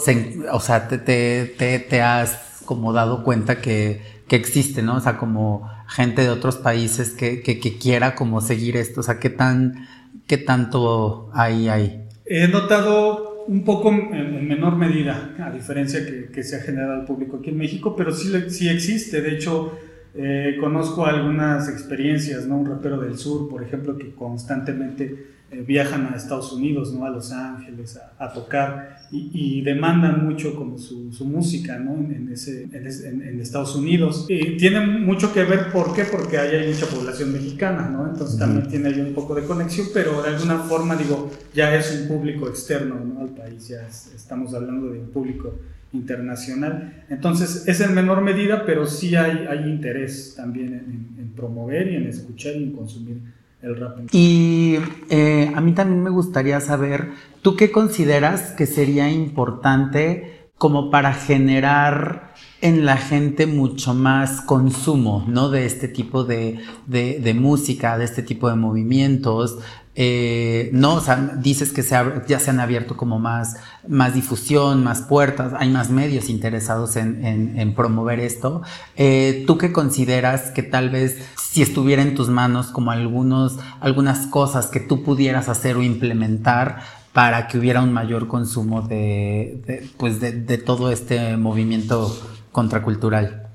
o 0.52 0.60
sea, 0.60 0.88
te, 0.88 0.98
te, 0.98 1.80
te, 1.80 2.02
has 2.02 2.62
como 2.64 2.94
dado 2.94 3.24
cuenta 3.24 3.60
que, 3.62 4.02
que, 4.28 4.38
existe, 4.38 4.82
¿no? 4.82 4.98
O 4.98 5.00
sea, 5.02 5.18
como 5.18 5.70
gente 5.88 6.22
de 6.22 6.30
otros 6.30 6.56
países 6.58 7.10
que, 7.12 7.42
que, 7.42 7.60
que 7.60 7.78
quiera 7.78 8.16
como 8.16 8.40
seguir 8.40 8.78
esto, 8.78 9.02
o 9.02 9.04
sea, 9.04 9.20
¿qué, 9.20 9.30
tan, 9.30 9.88
qué 10.28 10.38
tanto 10.38 11.30
hay 11.34 11.68
ahí? 11.68 12.08
He 12.26 12.48
notado 12.48 13.31
un 13.48 13.64
poco 13.64 13.90
en, 13.90 14.48
menor 14.48 14.76
medida, 14.76 15.36
a 15.40 15.52
diferencia 15.52 16.02
que, 16.32 16.44
se 16.44 16.56
ha 16.56 16.60
generado 16.60 16.94
al 16.94 17.06
público 17.06 17.38
aquí 17.38 17.50
en 17.50 17.58
México, 17.58 17.96
pero 17.96 18.12
sí, 18.12 18.32
sí 18.50 18.70
existe. 18.70 19.22
De 19.22 19.36
hecho, 19.36 19.78
eh, 20.14 20.58
conozco 20.60 21.06
algunas 21.06 21.70
experiencias, 21.70 22.48
¿no? 22.48 22.58
Un 22.58 22.66
rapero 22.66 23.00
del 23.00 23.18
sur, 23.18 23.50
por 23.50 23.64
ejemplo, 23.64 23.98
que 23.98 24.14
constantemente 24.14 25.41
eh, 25.52 25.64
viajan 25.68 26.06
a 26.14 26.16
Estados 26.16 26.54
Unidos, 26.54 26.94
¿no? 26.94 27.06
A 27.06 27.10
Los 27.10 27.32
Ángeles 27.34 28.00
a, 28.18 28.32
tocar 28.32 29.00
y, 29.12 29.62
demandan 29.62 30.26
mucho 30.26 30.56
como 30.56 30.78
su, 30.78 31.12
su 31.12 31.26
música, 31.26 31.78
¿no? 31.78 31.94
En, 31.96 32.30
ese, 32.32 32.64
en, 32.64 33.22
en, 33.22 33.42
Estados 33.42 33.76
Unidos. 33.76 34.28
Y 34.30 34.56
tiene 34.56 34.80
mucho 34.80 35.34
que 35.34 35.44
ver, 35.44 35.72
¿por 35.72 35.94
qué? 35.94 36.06
Porque 36.06 36.38
ahí 36.38 36.56
hay 36.56 36.74
mucha 36.74 36.86
población 36.86 37.34
mexicana, 37.34 37.90
¿no? 37.90 38.08
Entonces 38.08 38.40
también 38.40 38.70
tiene 38.70 38.90
ahí 38.90 39.02
un 39.02 39.14
poco 39.14 39.36
de 39.36 39.44
conexión, 39.44 39.88
pero 39.94 40.22
de 40.22 40.30
alguna 40.30 40.60
forma, 40.60 40.96
digo, 40.96 41.30
ya 41.54 41.76
es 41.76 42.00
un 42.00 42.08
público 42.08 42.48
externo, 42.48 42.96
¿no? 43.04 43.20
Al 43.20 43.30
país, 43.30 43.68
ya 43.68 43.86
estamos 44.16 44.54
hablando 44.54 44.90
de 44.90 45.00
un 45.00 45.10
público 45.10 45.54
internacional. 45.94 47.04
Entonces, 47.10 47.68
es 47.68 47.82
en 47.82 47.94
menor 47.94 48.22
medida, 48.22 48.66
pero 48.66 48.88
sí 48.88 49.16
hay, 49.16 49.46
hay 49.50 49.70
interés 49.70 50.34
también 50.36 50.74
en, 50.74 51.12
promover 51.36 51.88
y 51.88 51.96
en 51.96 52.08
escuchar 52.08 52.56
y 52.56 52.64
en 52.64 52.72
consumir 52.74 53.18
el 53.62 53.80
rap. 53.80 53.98
Y 54.12 54.78
eh, 55.10 55.52
a 55.56 55.62
mí 55.62 55.74
también 55.74 56.04
me 56.04 56.10
gustaría 56.10 56.60
saber, 56.60 57.12
¿tú 57.42 57.56
qué 57.56 57.72
consideras 57.72 58.52
que 58.52 58.66
sería 58.66 59.10
importante 59.10 60.50
como 60.58 60.92
para 60.92 61.14
generar 61.14 62.36
en 62.62 62.86
la 62.86 62.98
gente 62.98 63.48
mucho 63.48 63.96
más 63.96 64.42
consumo, 64.42 65.26
¿no? 65.28 65.50
De 65.50 65.66
este 65.66 65.88
tipo 65.88 66.24
de, 66.24 66.60
de, 66.86 67.20
de 67.20 67.34
música, 67.34 67.98
de 67.98 68.06
este 68.06 68.22
tipo 68.22 68.48
de 68.48 68.56
movimientos, 68.56 69.58
eh, 69.94 70.70
no, 70.72 70.96
o 70.96 71.02
sea, 71.02 71.18
dices 71.38 71.74
que 71.74 71.84
ya 72.28 72.40
se 72.40 72.50
han 72.50 72.60
abierto 72.60 72.96
como 72.96 73.20
más, 73.20 73.58
más 73.88 74.14
difusión, 74.14 74.84
más 74.84 75.02
puertas, 75.02 75.54
hay 75.58 75.70
más 75.70 75.90
medios 75.90 76.30
interesados 76.30 76.96
en, 76.96 77.74
promover 77.76 78.20
esto. 78.20 78.62
Eh, 78.96 79.44
¿Tú 79.48 79.58
qué 79.58 79.72
consideras 79.72 80.52
que 80.52 80.64
tal 80.64 80.90
vez 80.90 81.18
si 81.36 81.62
estuviera 81.62 82.02
en 82.02 82.16
tus 82.16 82.30
manos 82.30 82.68
como 82.68 82.92
algunos, 82.92 83.58
algunas 83.82 84.28
cosas 84.28 84.68
que 84.68 84.80
tú 84.80 85.04
pudieras 85.04 85.50
hacer 85.50 85.76
o 85.76 85.84
implementar 85.84 86.82
para 87.12 87.50
que 87.50 87.58
hubiera 87.58 87.82
un 87.82 87.92
mayor 87.92 88.30
consumo 88.30 88.82
de, 88.82 89.90
pues 89.98 90.22
de 90.22 90.58
todo 90.58 90.92
este 90.92 91.36
movimiento 91.36 92.18
contracultural? 92.54 93.50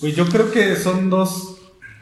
Pues 0.00 0.14
yo 0.14 0.28
creo 0.28 0.52
que 0.52 0.76
son 0.76 1.10
dos 1.10 1.55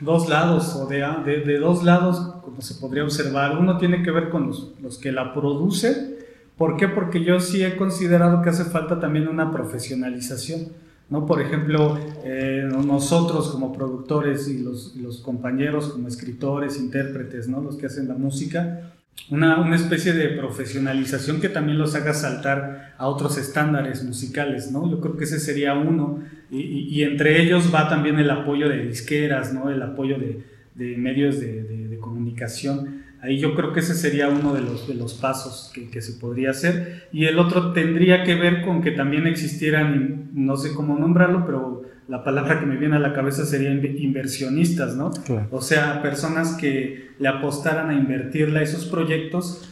dos 0.04 0.28
lados, 0.28 0.76
o 0.76 0.86
de, 0.86 1.00
de, 1.24 1.58
dos 1.58 1.82
lados, 1.82 2.18
como 2.44 2.60
se 2.60 2.74
podría 2.74 3.04
observar. 3.04 3.58
Uno 3.58 3.78
tiene 3.78 4.02
que 4.02 4.10
ver 4.10 4.30
con 4.30 4.48
los, 4.48 4.72
los 4.80 4.98
que 4.98 5.12
la 5.12 5.32
producen, 5.32 6.14
¿Por 6.56 6.76
qué? 6.76 6.86
Porque 6.86 7.24
yo 7.24 7.40
sí 7.40 7.64
he 7.64 7.76
considerado 7.76 8.40
que 8.42 8.50
hace 8.50 8.64
falta 8.64 9.00
también 9.00 9.26
una 9.26 9.50
profesionalización. 9.50 10.68
¿no? 11.10 11.26
Por 11.26 11.40
ejemplo, 11.42 11.98
eh, 12.24 12.68
nosotros 12.86 13.50
como 13.50 13.72
productores 13.72 14.48
y 14.48 14.58
los, 14.58 14.94
los, 14.96 15.20
compañeros 15.20 15.88
como 15.88 16.08
escritores, 16.08 16.78
intérpretes, 16.78 17.48
¿no? 17.48 17.60
los 17.60 17.76
que 17.76 17.86
hacen 17.86 18.08
la 18.08 18.14
música, 18.14 18.93
una, 19.30 19.74
especie 19.74 20.12
de 20.12 20.28
profesionalización 20.28 21.40
que 21.40 21.48
también 21.48 21.78
los 21.78 21.94
haga 21.94 22.12
saltar 22.12 22.94
a 22.98 23.06
otros 23.06 23.38
estándares 23.38 24.04
musicales, 24.04 24.70
¿no? 24.70 24.90
Yo 24.90 25.00
creo 25.00 25.16
que 25.16 25.24
ese 25.24 25.40
sería 25.40 25.74
uno, 25.74 26.22
y, 26.50 27.02
entre 27.02 27.42
ellos 27.42 27.74
va 27.74 27.88
también 27.88 28.18
el 28.18 28.30
apoyo 28.30 28.68
de 28.68 28.86
disqueras, 28.86 29.52
¿no? 29.52 29.70
El 29.70 29.82
apoyo 29.82 30.18
de, 30.18 30.44
de 30.74 30.96
medios 30.96 31.40
de, 31.40 31.62
de, 31.62 31.98
comunicación. 31.98 33.02
Ahí 33.22 33.38
yo 33.38 33.54
creo 33.54 33.72
que 33.72 33.80
ese 33.80 33.94
sería 33.94 34.28
uno 34.28 34.52
de 34.52 34.60
los, 34.60 34.86
de 34.86 34.94
los 34.94 35.14
pasos 35.14 35.72
que, 35.74 35.88
que, 35.88 36.02
se 36.02 36.20
podría 36.20 36.50
hacer. 36.50 37.08
Y 37.12 37.24
el 37.24 37.38
otro 37.38 37.72
tendría 37.72 38.24
que 38.24 38.34
ver 38.34 38.60
con 38.60 38.82
que 38.82 38.90
también 38.90 39.26
existieran, 39.26 40.28
no 40.34 40.58
sé 40.58 40.74
cómo 40.74 40.98
nombrarlo, 40.98 41.46
pero 41.46 41.82
la 42.08 42.22
palabra 42.22 42.60
que 42.60 42.66
me 42.66 42.76
viene 42.76 42.96
a 42.96 42.98
la 42.98 43.12
cabeza 43.12 43.46
sería 43.46 43.70
inversionistas, 43.70 44.94
¿no? 44.96 45.10
O 45.50 45.60
sea, 45.60 46.02
personas 46.02 46.54
que 46.54 47.10
le 47.18 47.28
apostaran 47.28 47.90
a 47.90 47.94
invertirle 47.94 48.60
a 48.60 48.62
esos 48.62 48.86
proyectos 48.86 49.68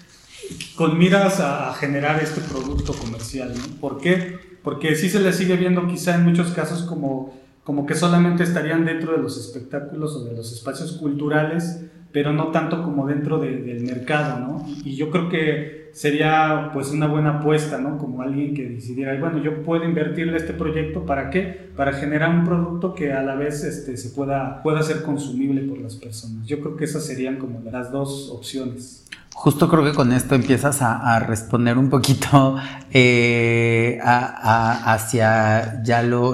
con 0.76 0.98
miras 0.98 1.40
a, 1.40 1.72
generar 1.74 2.22
este 2.22 2.40
producto 2.40 2.94
comercial, 2.94 3.52
¿no? 3.54 3.80
¿Por 3.80 4.00
qué? 4.00 4.38
Porque 4.62 4.94
sí 4.94 5.10
se 5.10 5.20
le 5.20 5.32
sigue 5.32 5.56
viendo 5.56 5.86
quizá 5.86 6.14
en 6.14 6.24
muchos 6.24 6.52
casos 6.52 6.82
como, 6.82 7.38
como 7.64 7.86
que 7.86 7.94
solamente 7.94 8.42
estarían 8.42 8.84
dentro 8.84 9.12
de 9.12 9.18
los 9.18 9.38
espectáculos 9.38 10.16
o 10.16 10.24
de 10.24 10.34
los 10.34 10.52
espacios 10.52 10.92
culturales, 10.92 11.84
pero 12.12 12.32
no 12.32 12.48
tanto 12.48 12.82
como 12.82 13.06
dentro 13.06 13.38
del 13.38 13.80
mercado, 13.80 14.40
¿no? 14.40 14.66
Y 14.84 14.96
yo 14.96 15.10
creo 15.10 15.28
que 15.28 15.81
sería 15.92 16.70
pues 16.72 16.90
una 16.90 17.06
buena 17.06 17.38
apuesta, 17.38 17.78
¿no? 17.78 17.98
Como 17.98 18.22
alguien 18.22 18.54
que 18.54 18.68
decidiera, 18.68 19.18
bueno, 19.18 19.42
yo 19.42 19.62
puedo 19.62 19.84
invertirle 19.84 20.36
este 20.36 20.54
proyecto, 20.54 21.04
¿para 21.04 21.30
qué? 21.30 21.70
Para 21.76 21.92
generar 21.92 22.30
un 22.30 22.44
producto 22.44 22.94
que 22.94 23.12
a 23.12 23.22
la 23.22 23.34
vez 23.34 23.62
este, 23.64 23.96
se 23.96 24.10
pueda, 24.10 24.62
pueda 24.62 24.82
ser 24.82 25.02
consumible 25.02 25.62
por 25.62 25.78
las 25.78 25.96
personas. 25.96 26.46
Yo 26.46 26.60
creo 26.60 26.76
que 26.76 26.84
esas 26.84 27.04
serían 27.04 27.36
como 27.36 27.60
las 27.70 27.92
dos 27.92 28.30
opciones. 28.30 29.02
Justo 29.34 29.68
creo 29.68 29.82
que 29.82 29.94
con 29.94 30.12
esto 30.12 30.34
empiezas 30.34 30.82
a, 30.82 31.18
responder 31.18 31.78
un 31.78 31.88
poquito 31.88 32.56
eh, 32.92 33.98
hacia 34.04 35.82
ya 35.82 36.02
lo, 36.02 36.32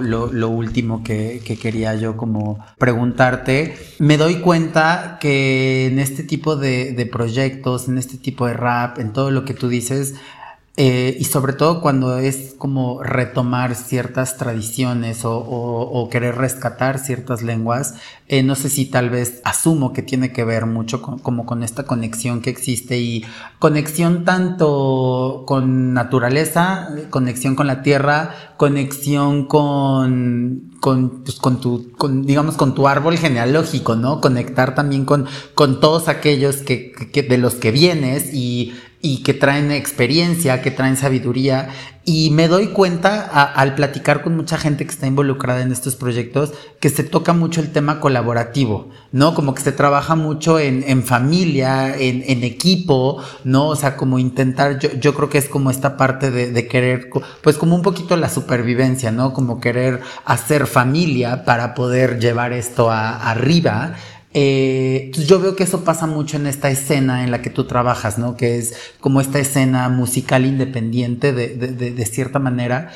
último 0.48 1.04
que, 1.04 1.40
quería 1.60 1.94
yo 1.94 2.16
como 2.16 2.58
preguntarte. 2.76 3.76
Me 4.00 4.16
doy 4.16 4.40
cuenta 4.40 5.18
que 5.20 5.86
en 5.86 6.00
este 6.00 6.24
tipo 6.24 6.56
de, 6.56 6.92
de 6.92 7.06
proyectos, 7.06 7.88
en 7.88 7.98
este 7.98 8.18
tipo 8.18 8.46
de 8.46 8.54
rap, 8.54 8.98
en 8.98 9.12
todo 9.12 9.30
lo 9.30 9.44
que 9.44 9.47
tú 9.54 9.68
dices, 9.68 10.14
eh, 10.80 11.16
y 11.18 11.24
sobre 11.24 11.54
todo 11.54 11.80
cuando 11.80 12.18
es 12.18 12.54
como 12.56 13.02
retomar 13.02 13.74
ciertas 13.74 14.36
tradiciones 14.36 15.22
o, 15.24 16.08
querer 16.08 16.36
rescatar 16.36 17.00
ciertas 17.00 17.42
lenguas, 17.42 17.94
eh, 18.28 18.44
no 18.44 18.54
sé 18.54 18.70
si 18.70 18.86
tal 18.86 19.10
vez 19.10 19.40
asumo 19.42 19.92
que 19.92 20.02
tiene 20.02 20.32
que 20.32 20.44
ver 20.44 20.66
mucho 20.66 21.02
con, 21.02 21.18
como 21.18 21.46
con 21.46 21.64
esta 21.64 21.82
conexión 21.82 22.42
que 22.42 22.50
existe 22.50 23.00
y 23.00 23.24
conexión 23.58 24.24
tanto 24.24 25.42
con 25.48 25.94
naturaleza, 25.94 26.88
conexión 27.10 27.56
con 27.56 27.66
la 27.66 27.82
tierra, 27.82 28.54
conexión 28.56 29.46
con, 29.46 30.70
con, 30.78 31.24
pues, 31.24 31.40
con 31.40 31.60
tu, 31.60 31.90
digamos, 32.22 32.56
con 32.56 32.76
tu 32.76 32.86
árbol 32.86 33.18
genealógico, 33.18 33.96
¿no? 33.96 34.20
Conectar 34.20 34.76
también 34.76 35.04
con, 35.04 35.26
con 35.56 35.80
todos 35.80 36.06
aquellos 36.06 36.58
que, 36.58 36.92
que, 36.92 37.24
de 37.24 37.38
los 37.38 37.56
que 37.56 37.72
vienes 37.72 38.32
y 38.32 38.74
y 39.00 39.22
que 39.22 39.34
traen 39.34 39.70
experiencia, 39.70 40.60
que 40.60 40.70
traen 40.70 40.96
sabiduría. 40.96 41.68
Y 42.04 42.30
me 42.30 42.48
doy 42.48 42.68
cuenta 42.68 43.20
al 43.20 43.74
platicar 43.74 44.22
con 44.22 44.34
mucha 44.34 44.56
gente 44.56 44.86
que 44.86 44.90
está 44.90 45.06
involucrada 45.06 45.60
en 45.60 45.72
estos 45.72 45.94
proyectos 45.94 46.54
que 46.80 46.88
se 46.88 47.04
toca 47.04 47.34
mucho 47.34 47.60
el 47.60 47.70
tema 47.70 48.00
colaborativo, 48.00 48.88
¿no? 49.12 49.34
Como 49.34 49.54
que 49.54 49.60
se 49.60 49.72
trabaja 49.72 50.14
mucho 50.14 50.58
en, 50.58 51.02
familia, 51.02 51.94
en, 51.94 52.44
equipo, 52.44 53.22
¿no? 53.44 53.68
O 53.68 53.76
sea, 53.76 53.98
como 53.98 54.18
intentar, 54.18 54.78
yo, 54.78 54.88
yo 54.94 55.12
creo 55.12 55.28
que 55.28 55.36
es 55.36 55.50
como 55.50 55.70
esta 55.70 55.98
parte 55.98 56.30
de, 56.30 56.66
querer, 56.66 57.10
pues 57.42 57.58
como 57.58 57.74
un 57.74 57.82
poquito 57.82 58.16
la 58.16 58.30
supervivencia, 58.30 59.12
¿no? 59.12 59.34
Como 59.34 59.60
querer 59.60 60.00
hacer 60.24 60.66
familia 60.66 61.44
para 61.44 61.74
poder 61.74 62.18
llevar 62.18 62.54
esto 62.54 62.90
a, 62.90 63.30
arriba. 63.30 63.96
Eh, 64.34 65.10
yo 65.26 65.40
veo 65.40 65.56
que 65.56 65.64
eso 65.64 65.84
pasa 65.84 66.06
mucho 66.06 66.36
en 66.36 66.46
esta 66.46 66.70
escena 66.70 67.24
en 67.24 67.30
la 67.30 67.40
que 67.40 67.50
tú 67.50 67.64
trabajas, 67.64 68.18
¿no? 68.18 68.36
Que 68.36 68.58
es 68.58 68.74
como 69.00 69.20
esta 69.20 69.38
escena 69.38 69.88
musical 69.88 70.44
independiente 70.44 71.32
de, 71.32 71.54
de, 71.54 71.92
de, 71.92 72.06
cierta 72.06 72.38
manera. 72.38 72.92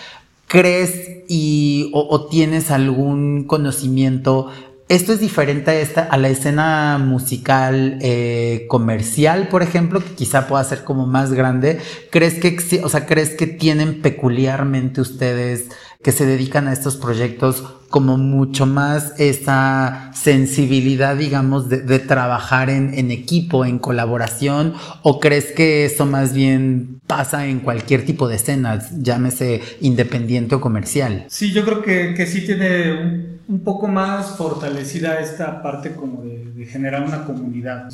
¿Crees 0.47 1.25
y, 1.29 1.91
o, 1.95 2.27
tienes 2.27 2.71
algún 2.71 3.45
conocimiento 3.45 4.51
esto 4.95 5.15
es 5.15 5.21
diferente 5.21 5.71
a, 5.71 5.81
esta, 5.81 6.03
a 6.03 6.19
la 6.19 6.29
escena 6.29 6.99
musical 6.99 7.99
eh, 8.03 8.67
comercial, 8.69 9.49
por 9.49 9.63
ejemplo, 9.63 10.05
que 10.05 10.13
quizá 10.13 10.47
pueda 10.47 10.63
ser 10.65 10.85
como 10.85 11.07
más 11.07 11.33
grande. 11.33 11.81
¿Crees 12.11 12.35
que, 12.35 12.83
o 12.85 12.89
sea, 12.91 13.07
crees 13.07 13.31
que 13.31 13.47
tienen 13.47 14.03
peculiarmente 14.03 15.01
ustedes 15.01 15.69
que 16.03 16.13
se 16.13 16.27
dedican 16.27 16.69
a 16.69 16.75
estos 16.75 16.97
proyectos 16.97 17.65
como 17.89 18.19
mucho 18.19 18.67
más 18.67 19.15
esa 19.19 20.11
sensibilidad, 20.15 21.17
digamos, 21.17 21.69
de, 21.69 21.99
trabajar 21.99 22.69
en, 22.69 23.11
equipo, 23.11 23.65
en 23.65 23.79
colaboración, 23.79 24.75
o 25.03 25.21
crees 25.21 25.53
que 25.53 25.85
eso 25.85 26.07
más 26.07 26.35
bien 26.35 27.01
pasa 27.07 27.47
en 27.47 27.61
cualquier 27.61 28.05
tipo 28.05 28.29
de 28.29 28.37
escena, 28.37 28.83
llámese 28.99 29.63
independiente 29.81 30.55
o 30.55 30.61
comercial? 30.61 31.27
Sí, 31.29 31.53
yo 31.53 31.65
creo 31.65 31.83
que, 31.83 32.15
que 32.15 32.27
sí 32.27 32.45
tiene 32.45 32.93
un, 32.93 33.32
poco 33.65 33.89
más 33.89 34.37
fortalecida 34.37 35.21
esta 35.21 35.63
parte 35.63 35.95
como 35.95 36.23
de, 36.23 36.43
generar 36.67 37.03
una 37.03 37.25
comunidad, 37.25 37.89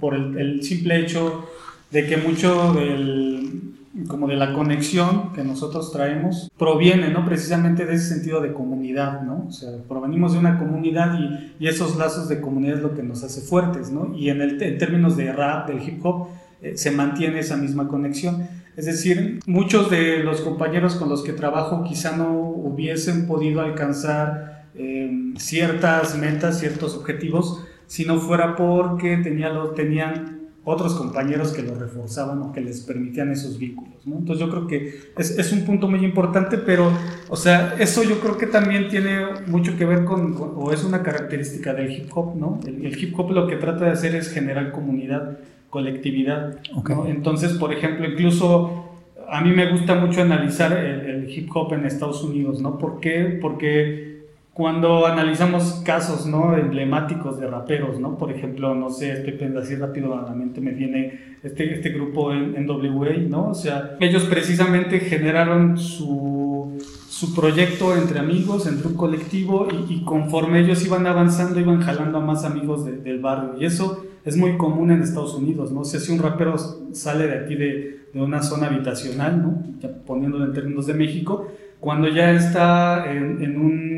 por 0.00 0.14
el, 0.14 0.62
simple 0.62 0.98
hecho 1.00 1.46
de 1.90 2.06
que 2.06 2.16
mucho 2.16 2.72
del 2.72 3.74
como 4.08 4.26
de 4.26 4.34
la 4.34 4.52
conexión 4.52 5.32
que 5.32 5.44
nosotros 5.44 5.92
traemos, 5.92 6.50
proviene, 6.58 7.10
¿no? 7.10 7.24
Precisamente 7.24 7.86
de 7.86 7.94
ese 7.94 8.14
sentido 8.14 8.40
de 8.40 8.52
comunidad, 8.52 9.22
¿no? 9.22 9.46
O 9.48 9.52
sea, 9.52 9.70
provenimos 9.88 10.32
de 10.32 10.40
una 10.40 10.58
comunidad 10.58 11.16
y, 11.60 11.66
esos 11.66 11.96
lazos 11.96 12.28
de 12.28 12.40
comunidad 12.40 12.78
es 12.78 12.82
lo 12.82 12.94
que 12.94 13.02
nos 13.02 13.22
hace 13.22 13.40
fuertes, 13.40 13.90
¿no? 13.90 14.12
Y 14.16 14.30
en 14.30 14.58
términos 14.78 15.16
de 15.16 15.32
rap, 15.32 15.68
del 15.68 15.80
hip 15.80 16.04
hop, 16.04 16.28
eh, 16.60 16.76
se 16.76 16.90
mantiene 16.90 17.38
esa 17.38 17.56
misma 17.56 17.86
conexión. 17.86 18.48
Es 18.76 18.86
decir, 18.86 19.40
muchos 19.46 19.88
de 19.90 20.24
los 20.24 20.40
compañeros 20.40 20.96
con 20.96 21.08
los 21.08 21.22
que 21.22 21.32
trabajo 21.32 21.84
quizá 21.84 22.16
no 22.16 22.32
hubiesen 22.32 23.26
podido 23.26 23.60
alcanzar 23.60 24.53
eh, 24.76 25.34
ciertas 25.36 26.16
metas, 26.18 26.58
ciertos 26.58 26.96
objetivos, 26.96 27.64
si 27.86 28.04
no 28.04 28.18
fuera 28.18 28.56
porque 28.56 29.18
tenía, 29.18 29.50
lo, 29.50 29.70
tenían 29.70 30.34
otros 30.64 30.94
compañeros 30.94 31.52
que 31.52 31.62
lo 31.62 31.74
reforzaban 31.74 32.40
o 32.42 32.52
que 32.52 32.60
les 32.60 32.80
permitían 32.80 33.30
esos 33.30 33.58
vínculos. 33.58 34.06
¿no? 34.06 34.16
Entonces 34.16 34.44
yo 34.44 34.50
creo 34.50 34.66
que 34.66 35.12
es, 35.16 35.38
es, 35.38 35.52
un 35.52 35.64
punto 35.64 35.88
muy 35.88 36.02
importante, 36.04 36.56
pero, 36.56 36.90
o 37.28 37.36
sea, 37.36 37.76
eso 37.78 38.02
yo 38.02 38.18
creo 38.18 38.38
que 38.38 38.46
también 38.46 38.88
tiene 38.88 39.26
mucho 39.46 39.76
que 39.76 39.84
ver 39.84 40.04
con, 40.04 40.34
o 40.56 40.72
es 40.72 40.82
una 40.82 41.02
característica 41.02 41.74
del 41.74 41.92
hip 41.92 42.10
hop, 42.14 42.34
¿no? 42.36 42.60
El, 42.66 42.98
hip 42.98 43.18
hop 43.18 43.30
lo 43.30 43.46
que 43.46 43.56
trata 43.56 43.84
de 43.84 43.90
hacer 43.90 44.14
es 44.14 44.30
generar 44.32 44.72
comunidad, 44.72 45.38
colectividad. 45.68 46.58
¿no? 46.88 47.06
Entonces, 47.06 47.52
por 47.52 47.72
ejemplo, 47.72 48.08
incluso 48.08 48.90
a 49.28 49.42
mí 49.42 49.50
me 49.50 49.70
gusta 49.70 49.94
mucho 49.94 50.22
analizar 50.22 50.72
el, 50.72 51.00
el 51.00 51.30
hip 51.30 51.54
hop 51.54 51.74
en 51.74 51.84
Estados 51.84 52.24
Unidos, 52.24 52.62
¿no? 52.62 52.78
¿Por 52.78 53.00
qué? 53.00 53.38
Porque 53.40 54.13
cuando 54.54 55.04
analizamos 55.04 55.82
casos 55.84 56.26
¿no? 56.26 56.56
emblemáticos 56.56 57.40
de 57.40 57.48
raperos, 57.48 57.98
¿no? 57.98 58.16
por 58.16 58.30
ejemplo, 58.30 58.72
no 58.72 58.88
sé, 58.88 59.12
estoy 59.12 59.32
pensando 59.32 59.60
así 59.60 59.74
rápido 59.74 60.16
a 60.16 60.22
la 60.22 60.30
mente, 60.30 60.60
me 60.60 60.70
viene 60.70 61.38
este, 61.42 61.74
este 61.74 61.90
grupo 61.90 62.32
en, 62.32 62.54
en 62.54 62.70
WA, 62.70 63.16
¿no? 63.28 63.48
o 63.48 63.54
sea, 63.54 63.96
ellos 63.98 64.22
precisamente 64.24 65.00
generaron 65.00 65.76
su, 65.76 66.78
su 67.08 67.34
proyecto 67.34 67.96
entre 67.96 68.20
amigos, 68.20 68.68
entre 68.68 68.86
un 68.86 68.94
colectivo, 68.94 69.66
y, 69.88 70.04
conforme 70.04 70.60
ellos 70.60 70.86
iban 70.86 71.04
avanzando, 71.08 71.58
iban 71.58 71.82
jalando 71.82 72.18
a 72.18 72.20
más 72.20 72.44
amigos 72.44 72.84
del 72.84 73.18
barrio, 73.18 73.56
y 73.60 73.64
eso 73.64 74.04
es 74.24 74.36
muy 74.36 74.56
común 74.56 74.92
en 74.92 75.02
Estados 75.02 75.34
Unidos, 75.34 75.72
¿no? 75.72 75.80
O 75.80 75.84
sea, 75.84 75.98
si 75.98 76.12
un 76.12 76.20
rapero 76.20 76.56
sale 76.92 77.26
de 77.26 77.38
aquí 77.40 77.56
de, 77.56 78.06
de 78.12 78.22
una 78.22 78.42
zona 78.42 78.68
habitacional, 78.68 79.42
¿no? 79.42 79.62
Poniéndolo 80.06 80.44
en 80.44 80.52
términos 80.52 80.86
de 80.86 80.94
México, 80.94 81.48
cuando 81.80 82.08
ya 82.08 82.30
está 82.30 83.12
en, 83.12 83.42
en 83.42 83.60
un 83.60 83.93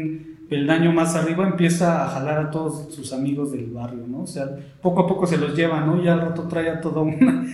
el 0.51 0.67
daño 0.67 0.93
más 0.93 1.15
arriba 1.17 1.47
empieza 1.47 2.05
a 2.05 2.09
jalar 2.09 2.39
a 2.39 2.51
todos 2.51 2.95
sus 2.95 3.13
amigos 3.13 3.53
del 3.53 3.67
barrio, 3.67 4.05
¿no? 4.09 4.23
O 4.23 4.27
sea, 4.27 4.47
poco 4.81 5.03
a 5.03 5.07
poco 5.07 5.27
se 5.27 5.39
los 5.39 5.57
lleva, 5.57 5.81
¿no? 5.81 6.03
Y 6.03 6.09
al 6.09 6.21
rato 6.21 6.43
trae 6.43 6.71
a 6.71 6.81
todo 6.81 7.03
un, 7.03 7.51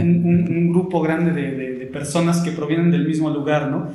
un, 0.00 0.70
grupo 0.72 1.02
grande 1.02 1.32
de, 1.32 1.52
de, 1.78 1.86
personas 1.86 2.40
que 2.40 2.52
provienen 2.52 2.90
del 2.90 3.06
mismo 3.06 3.30
lugar, 3.30 3.68
¿no? 3.70 3.88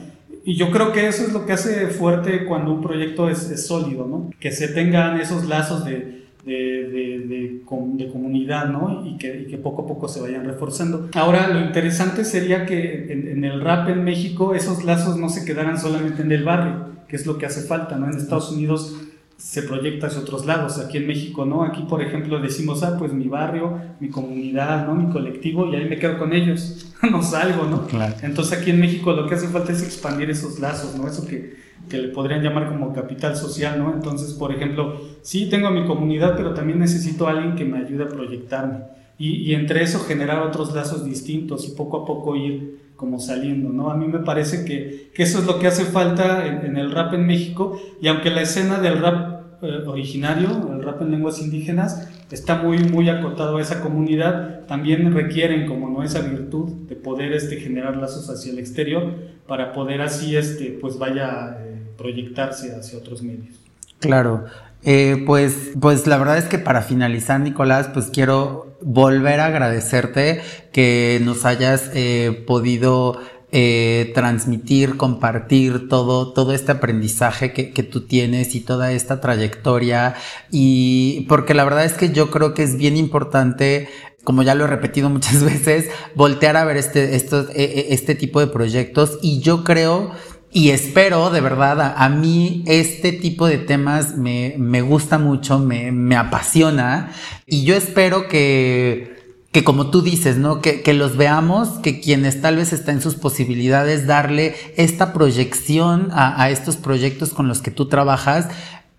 Y 0.43 0.55
yo 0.55 0.69
creo 0.69 0.91
que 0.91 1.07
eso 1.07 1.23
es 1.23 1.33
lo 1.33 1.45
que 1.45 1.53
hace 1.53 1.87
fuerte 1.87 2.45
cuando 2.45 2.71
un 2.71 2.81
proyecto 2.81 3.29
es, 3.29 3.49
es 3.49 3.65
sólido, 3.65 4.05
¿no? 4.05 4.29
Que 4.39 4.51
se 4.51 4.67
tengan 4.67 5.19
esos 5.19 5.47
lazos 5.47 5.83
de, 5.83 6.25
de, 6.45 7.61
comunidad, 7.65 8.69
¿no? 8.69 9.03
Y 9.05 9.17
que, 9.17 9.59
poco 9.61 9.83
a 9.83 9.87
poco 9.87 10.07
se 10.07 10.21
vayan 10.21 10.45
reforzando. 10.45 11.09
Ahora, 11.15 11.47
lo 11.47 11.59
interesante 11.59 12.23
sería 12.23 12.65
que 12.65 13.11
en, 13.11 13.43
el 13.43 13.61
rap 13.61 13.89
en 13.89 14.03
México 14.03 14.53
esos 14.53 14.83
lazos 14.83 15.17
no 15.17 15.29
se 15.29 15.45
quedaran 15.45 15.79
solamente 15.79 16.21
en 16.21 16.31
el 16.31 16.43
barrio, 16.43 16.94
que 17.07 17.15
es 17.15 17.25
lo 17.25 17.37
que 17.37 17.45
hace 17.45 17.61
falta, 17.61 17.97
¿no? 17.97 18.09
En 18.09 18.17
Estados 18.17 18.51
Unidos 18.51 18.95
se 19.37 19.63
proyecta 19.63 20.07
hacia 20.07 20.21
otros 20.21 20.45
lados, 20.45 20.79
aquí 20.79 20.97
en 20.97 21.07
México, 21.07 21.45
¿no? 21.45 21.63
Aquí, 21.63 21.83
por 21.89 22.01
ejemplo, 22.01 22.39
decimos, 22.39 22.83
ah, 22.83 22.95
pues 22.97 23.11
mi 23.13 23.27
barrio, 23.27 23.79
mi 23.99 24.09
comunidad, 24.09 24.87
¿no? 24.87 24.95
Mi 24.95 25.11
colectivo, 25.11 25.67
y 25.67 25.75
ahí 25.75 25.89
me 25.89 25.99
quedo 25.99 26.17
con 26.17 26.33
ellos, 26.33 26.93
no 27.11 27.21
salgo, 27.21 27.65
¿no? 27.65 27.87
Entonces 28.21 28.59
aquí 28.59 28.71
en 28.71 28.79
México 28.79 29.11
lo 29.11 29.27
que 29.27 29.35
hace 29.35 29.47
falta 29.47 29.71
es 29.71 29.83
expandir 29.83 30.29
esos 30.29 30.59
lazos, 30.59 30.95
¿no? 30.95 31.07
Eso 31.07 31.27
que 31.27 31.65
que 31.89 31.97
le 31.97 32.07
podrían 32.09 32.41
llamar 32.41 32.67
como 32.67 32.93
capital 32.93 33.35
social, 33.35 33.77
¿no? 33.77 33.93
Entonces, 33.93 34.33
por 34.33 34.53
ejemplo, 34.53 34.99
sí 35.21 35.49
tengo 35.49 35.69
mi 35.69 35.85
comunidad, 35.85 36.35
pero 36.35 36.53
también 36.53 36.79
necesito 36.79 37.27
a 37.27 37.31
alguien 37.31 37.55
que 37.55 37.65
me 37.65 37.79
ayude 37.79 38.03
a 38.05 38.09
proyectarme. 38.09 38.79
Y, 39.17 39.53
entre 39.53 39.81
eso 39.81 39.99
generar 39.99 40.41
otros 40.41 40.73
lazos 40.73 41.05
distintos 41.05 41.67
y 41.67 41.71
poco 41.71 42.01
a 42.01 42.05
poco 42.05 42.35
ir 42.35 42.79
como 42.97 43.19
saliendo, 43.19 43.69
¿no? 43.69 43.89
A 43.89 43.95
mí 43.95 44.07
me 44.07 44.19
parece 44.19 44.65
que, 44.65 45.11
eso 45.15 45.39
es 45.39 45.45
lo 45.45 45.57
que 45.59 45.67
hace 45.67 45.85
falta 45.85 46.45
en, 46.45 46.75
el 46.75 46.91
rap 46.91 47.13
en 47.13 47.25
México 47.25 47.79
y 48.01 48.07
aunque 48.07 48.29
la 48.29 48.41
escena 48.41 48.79
del 48.79 48.99
rap 48.99 49.63
eh, 49.63 49.83
originario, 49.85 50.69
el 50.73 50.83
rap 50.83 51.01
en 51.01 51.11
lenguas 51.11 51.41
indígenas, 51.41 52.09
está 52.29 52.61
muy, 52.61 52.79
muy 52.79 53.07
acotado 53.09 53.57
a 53.57 53.61
esa 53.61 53.81
comunidad, 53.81 54.65
también 54.65 55.13
requieren 55.13 55.65
como 55.65 55.89
no 55.89 56.03
esa 56.03 56.19
virtud 56.19 56.69
de 56.89 56.95
poder 56.95 57.31
este, 57.31 57.57
generar 57.57 57.95
lazos 57.95 58.29
hacia 58.29 58.51
el 58.51 58.59
exterior 58.59 59.13
para 59.47 59.71
poder 59.71 60.01
así, 60.01 60.35
este, 60.35 60.77
pues 60.81 60.97
vaya... 60.97 61.57
Eh, 61.61 61.75
proyectarse 61.97 62.75
hacia 62.75 62.99
otros 62.99 63.21
medios. 63.21 63.59
Claro. 63.99 64.45
Eh, 64.85 65.23
pues, 65.25 65.71
pues 65.81 66.05
la 66.05 66.17
verdad 66.17 66.37
es 66.37 66.45
que 66.45 66.59
para 66.59 66.83
finalizar, 66.83 67.39
Nicolás, 67.39 67.89
pues 67.91 68.11
quiero 68.13 68.77
volver 68.81 69.39
a 69.39 69.47
agradecerte 69.47 70.41
que 70.71 71.19
nos 71.23 71.43
hayas 71.43 71.89
eh, 71.95 72.43
podido 72.45 73.19
eh, 73.51 74.11
transmitir, 74.13 74.95
compartir 74.95 75.89
todo, 75.89 76.33
todo 76.33 76.53
este 76.53 76.73
aprendizaje 76.73 77.51
que, 77.51 77.71
que, 77.71 77.81
tú 77.81 78.05
tienes 78.05 78.53
y 78.53 78.61
toda 78.61 78.91
esta 78.91 79.19
trayectoria. 79.21 80.15
Y 80.51 81.25
porque 81.29 81.55
la 81.55 81.63
verdad 81.63 81.85
es 81.85 81.93
que 81.93 82.11
yo 82.11 82.29
creo 82.29 82.53
que 82.53 82.61
es 82.61 82.77
bien 82.77 82.95
importante 82.95 83.89
como 84.23 84.41
ya 84.41 84.55
lo 84.55 84.65
he 84.65 84.67
repetido 84.67 85.09
muchas 85.09 85.43
veces, 85.43 85.89
voltear 86.15 86.57
a 86.57 86.65
ver 86.65 86.77
este, 86.77 87.15
estos, 87.15 87.47
este 87.53 88.15
tipo 88.15 88.39
de 88.39 88.47
proyectos 88.47 89.19
y 89.21 89.39
yo 89.39 89.63
creo 89.63 90.11
y 90.55 90.69
espero, 90.69 91.31
de 91.31 91.41
verdad, 91.41 91.95
a, 91.97 92.07
mí 92.07 92.63
este 92.65 93.11
tipo 93.11 93.45
de 93.45 93.57
temas 93.57 94.15
me, 94.15 94.81
gusta 94.83 95.17
mucho, 95.17 95.59
me, 95.59 96.15
apasiona. 96.15 97.11
Y 97.45 97.65
yo 97.65 97.75
espero 97.75 98.29
que, 98.29 99.17
que 99.51 99.65
como 99.65 99.91
tú 99.91 100.01
dices, 100.01 100.37
¿no? 100.37 100.61
Que, 100.61 100.93
los 100.93 101.17
veamos, 101.17 101.79
que 101.79 101.99
quienes 101.99 102.39
tal 102.39 102.55
vez 102.55 102.71
están 102.71 102.95
en 102.95 103.01
sus 103.01 103.15
posibilidades, 103.15 104.07
darle 104.07 104.55
esta 104.77 105.11
proyección 105.11 106.07
a 106.13 106.49
estos 106.49 106.77
proyectos 106.77 107.33
con 107.33 107.49
los 107.49 107.61
que 107.61 107.71
tú 107.71 107.89
trabajas, 107.89 108.47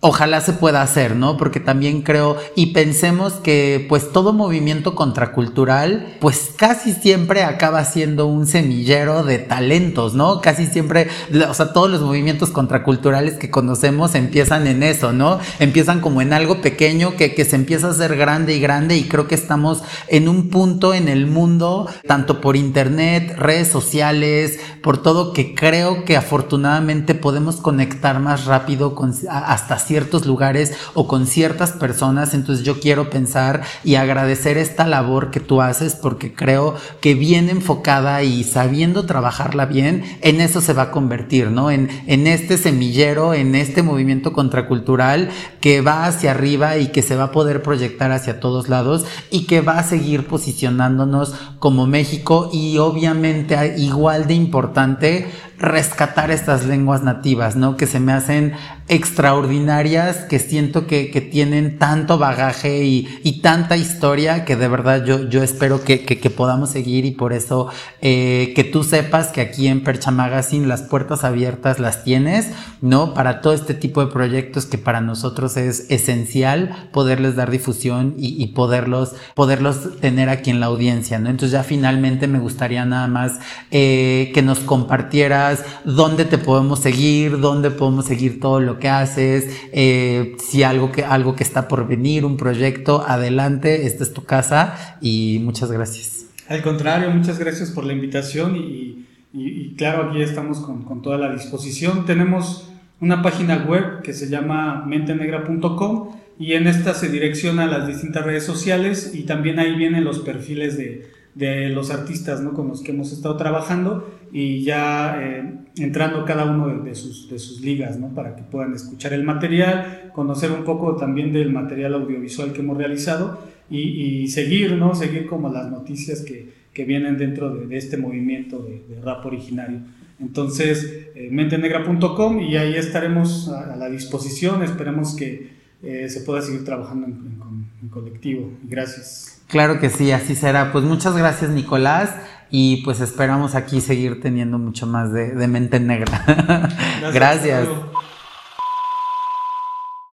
ojalá 0.01 0.41
se 0.43 0.53
pueda 0.53 0.83
hacer, 0.83 1.17
¿no? 1.17 1.37
Porque 1.37 1.59
también 1.59 2.03
creo 2.03 2.37
y 2.55 2.67
pensemos 2.67 3.35
que 3.35 3.87
pues 3.89 4.13
todo 4.13 4.35
movimiento 4.35 4.95
contracultural 4.95 6.17
pues 6.21 6.51
casi 6.55 6.93
siempre 6.93 7.43
acaba 7.43 7.83
siendo 7.85 8.27
un 8.27 8.47
semillero 8.47 9.25
de 9.25 9.39
talentos, 9.39 10.15
¿no? 10.15 10.41
Casi 10.43 10.67
siempre, 10.67 11.09
o 11.49 11.55
sea, 11.55 11.73
todos 11.73 11.91
los 11.91 12.03
movimientos 12.03 12.51
contraculturales 12.51 13.35
que 13.35 13.51
conocemos 13.51 14.15
empiezan 14.15 14.67
en 14.67 14.83
eso, 14.83 15.13
¿no? 15.13 15.41
Empiezan 15.61 16.01
como 16.01 16.21
en 16.21 16.35
algo 16.35 16.61
pequeño 16.61 17.17
que, 17.17 17.35
que 17.35 17.47
se 17.47 17.57
empieza 17.57 17.89
a 17.89 17.91
hacer 17.91 18.17
grande 18.17 18.55
y 18.55 18.61
grande 18.61 18.97
y 18.97 19.05
creo 19.05 19.27
que 19.27 19.35
estamos 19.35 19.83
en 20.09 20.29
un 20.29 20.51
punto 20.51 20.93
en 20.93 21.09
el 21.09 21.27
mundo, 21.27 21.89
tanto 22.07 22.43
por 22.43 22.55
internet, 22.55 23.35
redes 23.39 23.69
sociales, 23.69 24.61
por 24.83 25.03
todo 25.03 25.33
que 25.33 25.55
creo 25.55 26.05
que 26.05 26.17
afortunadamente 26.17 27.15
podemos 27.15 27.57
conectar 27.57 28.21
más 28.21 28.45
rápido 28.45 28.95
con, 28.95 29.15
hasta 29.29 29.79
ciertos 29.87 30.27
lugares 30.27 30.73
o 30.95 31.07
con 31.07 31.27
ciertas 31.27 31.73
personas. 31.73 32.35
Entonces 32.35 32.65
yo 32.65 32.81
quiero 32.81 33.11
pensar 33.11 33.63
y 33.85 33.95
agradecer 33.95 34.59
esta 34.59 34.87
labor 34.87 35.31
que 35.31 35.41
tú 35.41 35.63
haces 35.63 35.95
porque 35.95 36.35
creo 36.35 36.75
que 37.01 37.15
bien 37.15 37.49
enfocada 37.49 38.23
y 38.23 38.45
sabiendo 38.45 39.07
trabajarla 39.07 39.67
bien, 39.67 40.05
en 40.23 40.41
eso 40.41 40.61
se 40.61 40.73
va 40.73 40.83
a 40.83 40.91
convertir, 40.91 41.51
¿no? 41.51 41.71
En, 41.71 41.89
en 42.07 42.27
este 42.27 42.59
semillero, 42.59 43.35
en 43.35 43.55
este 43.55 43.83
movimiento 43.83 44.33
contracultural 44.33 45.31
que 45.61 45.81
va 45.81 46.07
hacia 46.07 46.33
arriba 46.33 46.77
y 46.77 46.89
que 46.89 47.03
se 47.03 47.17
va 47.17 47.25
a 47.25 47.33
poder 47.33 47.63
proyectar 47.63 48.13
hacia 48.13 48.41
todos 48.41 48.69
lados 48.69 49.05
y 49.31 49.47
que 49.47 49.61
va 49.61 49.79
a 49.79 49.83
seguir 49.83 50.27
posicionándonos 50.27 51.35
como 51.59 51.87
México 51.87 52.51
y 52.53 52.79
obviamente 52.79 53.75
igual 53.79 54.27
de 54.27 54.35
importante 54.35 55.27
rescatar 55.59 56.31
estas 56.31 56.67
lenguas 56.67 57.03
nativas, 57.03 57.57
¿no? 57.57 57.77
Que 57.77 57.87
se 57.87 57.99
me 57.99 58.13
hacen 58.13 58.53
extraordinarias, 58.89 60.19
que 60.19 60.39
siento 60.39 60.87
que, 60.87 61.11
que 61.11 61.21
tienen 61.21 61.79
tanto 61.79 62.19
bagaje 62.19 62.85
y, 62.85 63.09
y, 63.25 63.41
tanta 63.41 63.77
historia 63.77 64.45
que 64.45 64.55
de 64.55 64.69
verdad 64.69 65.05
yo, 65.05 65.29
yo 65.29 65.43
espero 65.43 65.83
que, 65.83 66.05
que, 66.05 66.31
podamos 66.31 66.71
seguir 66.71 67.05
y 67.05 67.11
por 67.11 67.33
eso 67.33 67.69
eh, 68.01 68.53
que 68.55 68.63
tú 68.65 68.85
sepas 68.85 69.29
que 69.29 69.41
aquí 69.41 69.67
en 69.67 69.83
Percha 69.83 70.11
Magazine 70.11 70.67
las 70.67 70.83
puertas 70.83 71.25
abiertas 71.25 71.81
las 71.81 72.05
tienes, 72.05 72.51
¿no? 72.81 73.15
Para 73.15 73.41
todo 73.41 73.55
este 73.55 73.75
tipo 73.75 74.05
de 74.05 74.13
proyectos 74.13 74.67
que 74.67 74.79
para 74.79 75.01
nosotros 75.01 75.57
es 75.57 75.87
esencial 75.91 76.89
poderles 76.93 77.35
dar 77.35 77.51
difusión 77.51 78.15
y, 78.17 78.41
y 78.41 78.49
poderlos, 78.49 79.15
poderlos 79.35 80.01
tener 80.01 80.29
aquí 80.29 80.51
en 80.51 80.61
la 80.61 80.67
audiencia, 80.67 81.19
¿no? 81.19 81.29
Entonces 81.31 81.53
ya 81.53 81.65
finalmente 81.65 82.29
me 82.29 82.39
gustaría 82.39 82.85
nada 82.85 83.09
más 83.09 83.41
eh, 83.73 84.31
que 84.33 84.43
nos 84.43 84.61
compartiera 84.61 85.46
dónde 85.85 86.25
te 86.25 86.39
podemos 86.39 86.81
seguir, 86.81 87.39
dónde 87.39 87.71
podemos 87.71 88.07
seguir 88.07 88.41
todo 88.41 88.61
lo 88.61 88.79
que 88.79 88.89
haces, 88.89 89.49
eh, 89.73 90.37
si 90.39 90.63
algo 90.63 90.93
que, 90.93 91.05
algo 91.05 91.35
que 91.35 91.45
está 91.45 91.69
por 91.69 91.87
venir, 91.87 92.25
un 92.25 92.37
proyecto, 92.37 93.05
adelante, 93.07 93.87
esta 93.87 94.05
es 94.05 94.13
tu 94.13 94.25
casa 94.25 94.99
y 95.01 95.41
muchas 95.43 95.71
gracias. 95.71 96.27
Al 96.49 96.63
contrario, 96.63 97.11
muchas 97.11 97.39
gracias 97.39 97.71
por 97.71 97.85
la 97.85 97.93
invitación 97.93 98.57
y, 98.57 99.75
claro, 99.77 100.11
aquí 100.11 100.23
estamos 100.23 100.61
con, 100.61 100.85
con, 100.85 101.03
toda 101.03 101.19
la 101.19 101.33
disposición. 101.33 102.07
Tenemos 102.07 102.71
una 103.01 103.23
página 103.23 103.65
web 103.69 104.03
que 104.03 104.13
se 104.13 104.29
llama 104.29 104.85
mentenegra.com 104.87 106.17
y 106.39 106.53
en 106.53 106.67
esta 106.67 106.95
se 106.95 107.09
direcciona 107.09 107.65
a 107.65 107.67
las 107.67 107.87
distintas 107.87 108.25
redes 108.25 108.45
sociales 108.45 109.13
y 109.15 109.25
también 109.25 109.59
ahí 109.59 109.75
vienen 109.75 110.05
los 110.05 110.21
perfiles 110.21 110.77
de, 110.77 111.16
de 111.37 111.69
los 111.69 111.91
artistas 111.91 112.41
¿no? 112.41 112.55
con 112.55 112.69
los 112.69 112.81
que 112.81 112.93
hemos 112.93 113.13
estado 113.13 113.37
trabajando 113.37 114.11
y 114.33 114.63
ya 114.63 115.21
eh, 115.23 115.55
entrando 115.77 116.25
cada 116.25 116.51
uno 116.51 116.83
de, 116.83 116.95
sus, 116.95 117.29
de 117.29 117.39
sus 117.39 117.61
ligas 117.61 117.99
¿no? 117.99 118.09
para 118.15 118.35
que 118.35 118.43
puedan 118.43 118.73
escuchar 118.73 119.13
el 119.13 119.23
material, 119.23 120.11
conocer 120.15 120.51
un 120.51 120.65
poco 120.65 120.97
también 120.97 121.35
del 121.35 121.53
material 121.53 121.93
audiovisual 121.93 122.55
que 122.55 122.61
hemos 122.61 122.79
realizado 122.79 123.39
y, 123.69 124.29
seguir, 124.29 124.73
¿no? 124.77 124.95
seguir 124.95 125.27
como 125.27 125.53
las 125.53 125.71
noticias 125.71 126.23
que, 126.23 126.53
que 126.73 126.85
vienen 126.85 127.19
dentro 127.19 127.55
de, 127.55 127.77
este 127.77 127.99
movimiento 127.99 128.61
de, 128.61 129.01
rap 129.03 129.27
originario. 129.27 129.81
Entonces, 130.19 131.09
eh, 131.15 131.29
mentenegra.com 131.31 132.41
y 132.41 132.57
ahí 132.57 132.77
estaremos 132.77 133.49
a, 133.49 133.77
la 133.77 133.91
disposición, 133.91 134.63
esperemos 134.63 135.15
que 135.15 135.51
eh, 135.83 136.09
se 136.09 136.21
pueda 136.21 136.41
seguir 136.41 136.65
trabajando 136.65 137.09
en, 137.09 137.41
en 137.83 137.89
colectivo. 137.89 138.53
Gracias. 138.63 139.36
Claro 139.49 139.79
que 139.79 139.91
sí, 139.91 140.13
así 140.13 140.35
será. 140.35 140.73
Pues 140.73 140.85
muchas 140.85 141.17
gracias, 141.17 141.51
Nicolás. 141.51 142.11
Y 142.51 142.83
pues 142.85 143.01
esperamos 143.01 143.55
aquí 143.55 143.81
seguir 143.81 144.21
teniendo 144.21 144.59
mucho 144.59 144.87
más 144.87 145.13
de, 145.13 145.35
mente 145.49 145.81
negra. 145.81 146.69
gracias. 147.13 147.69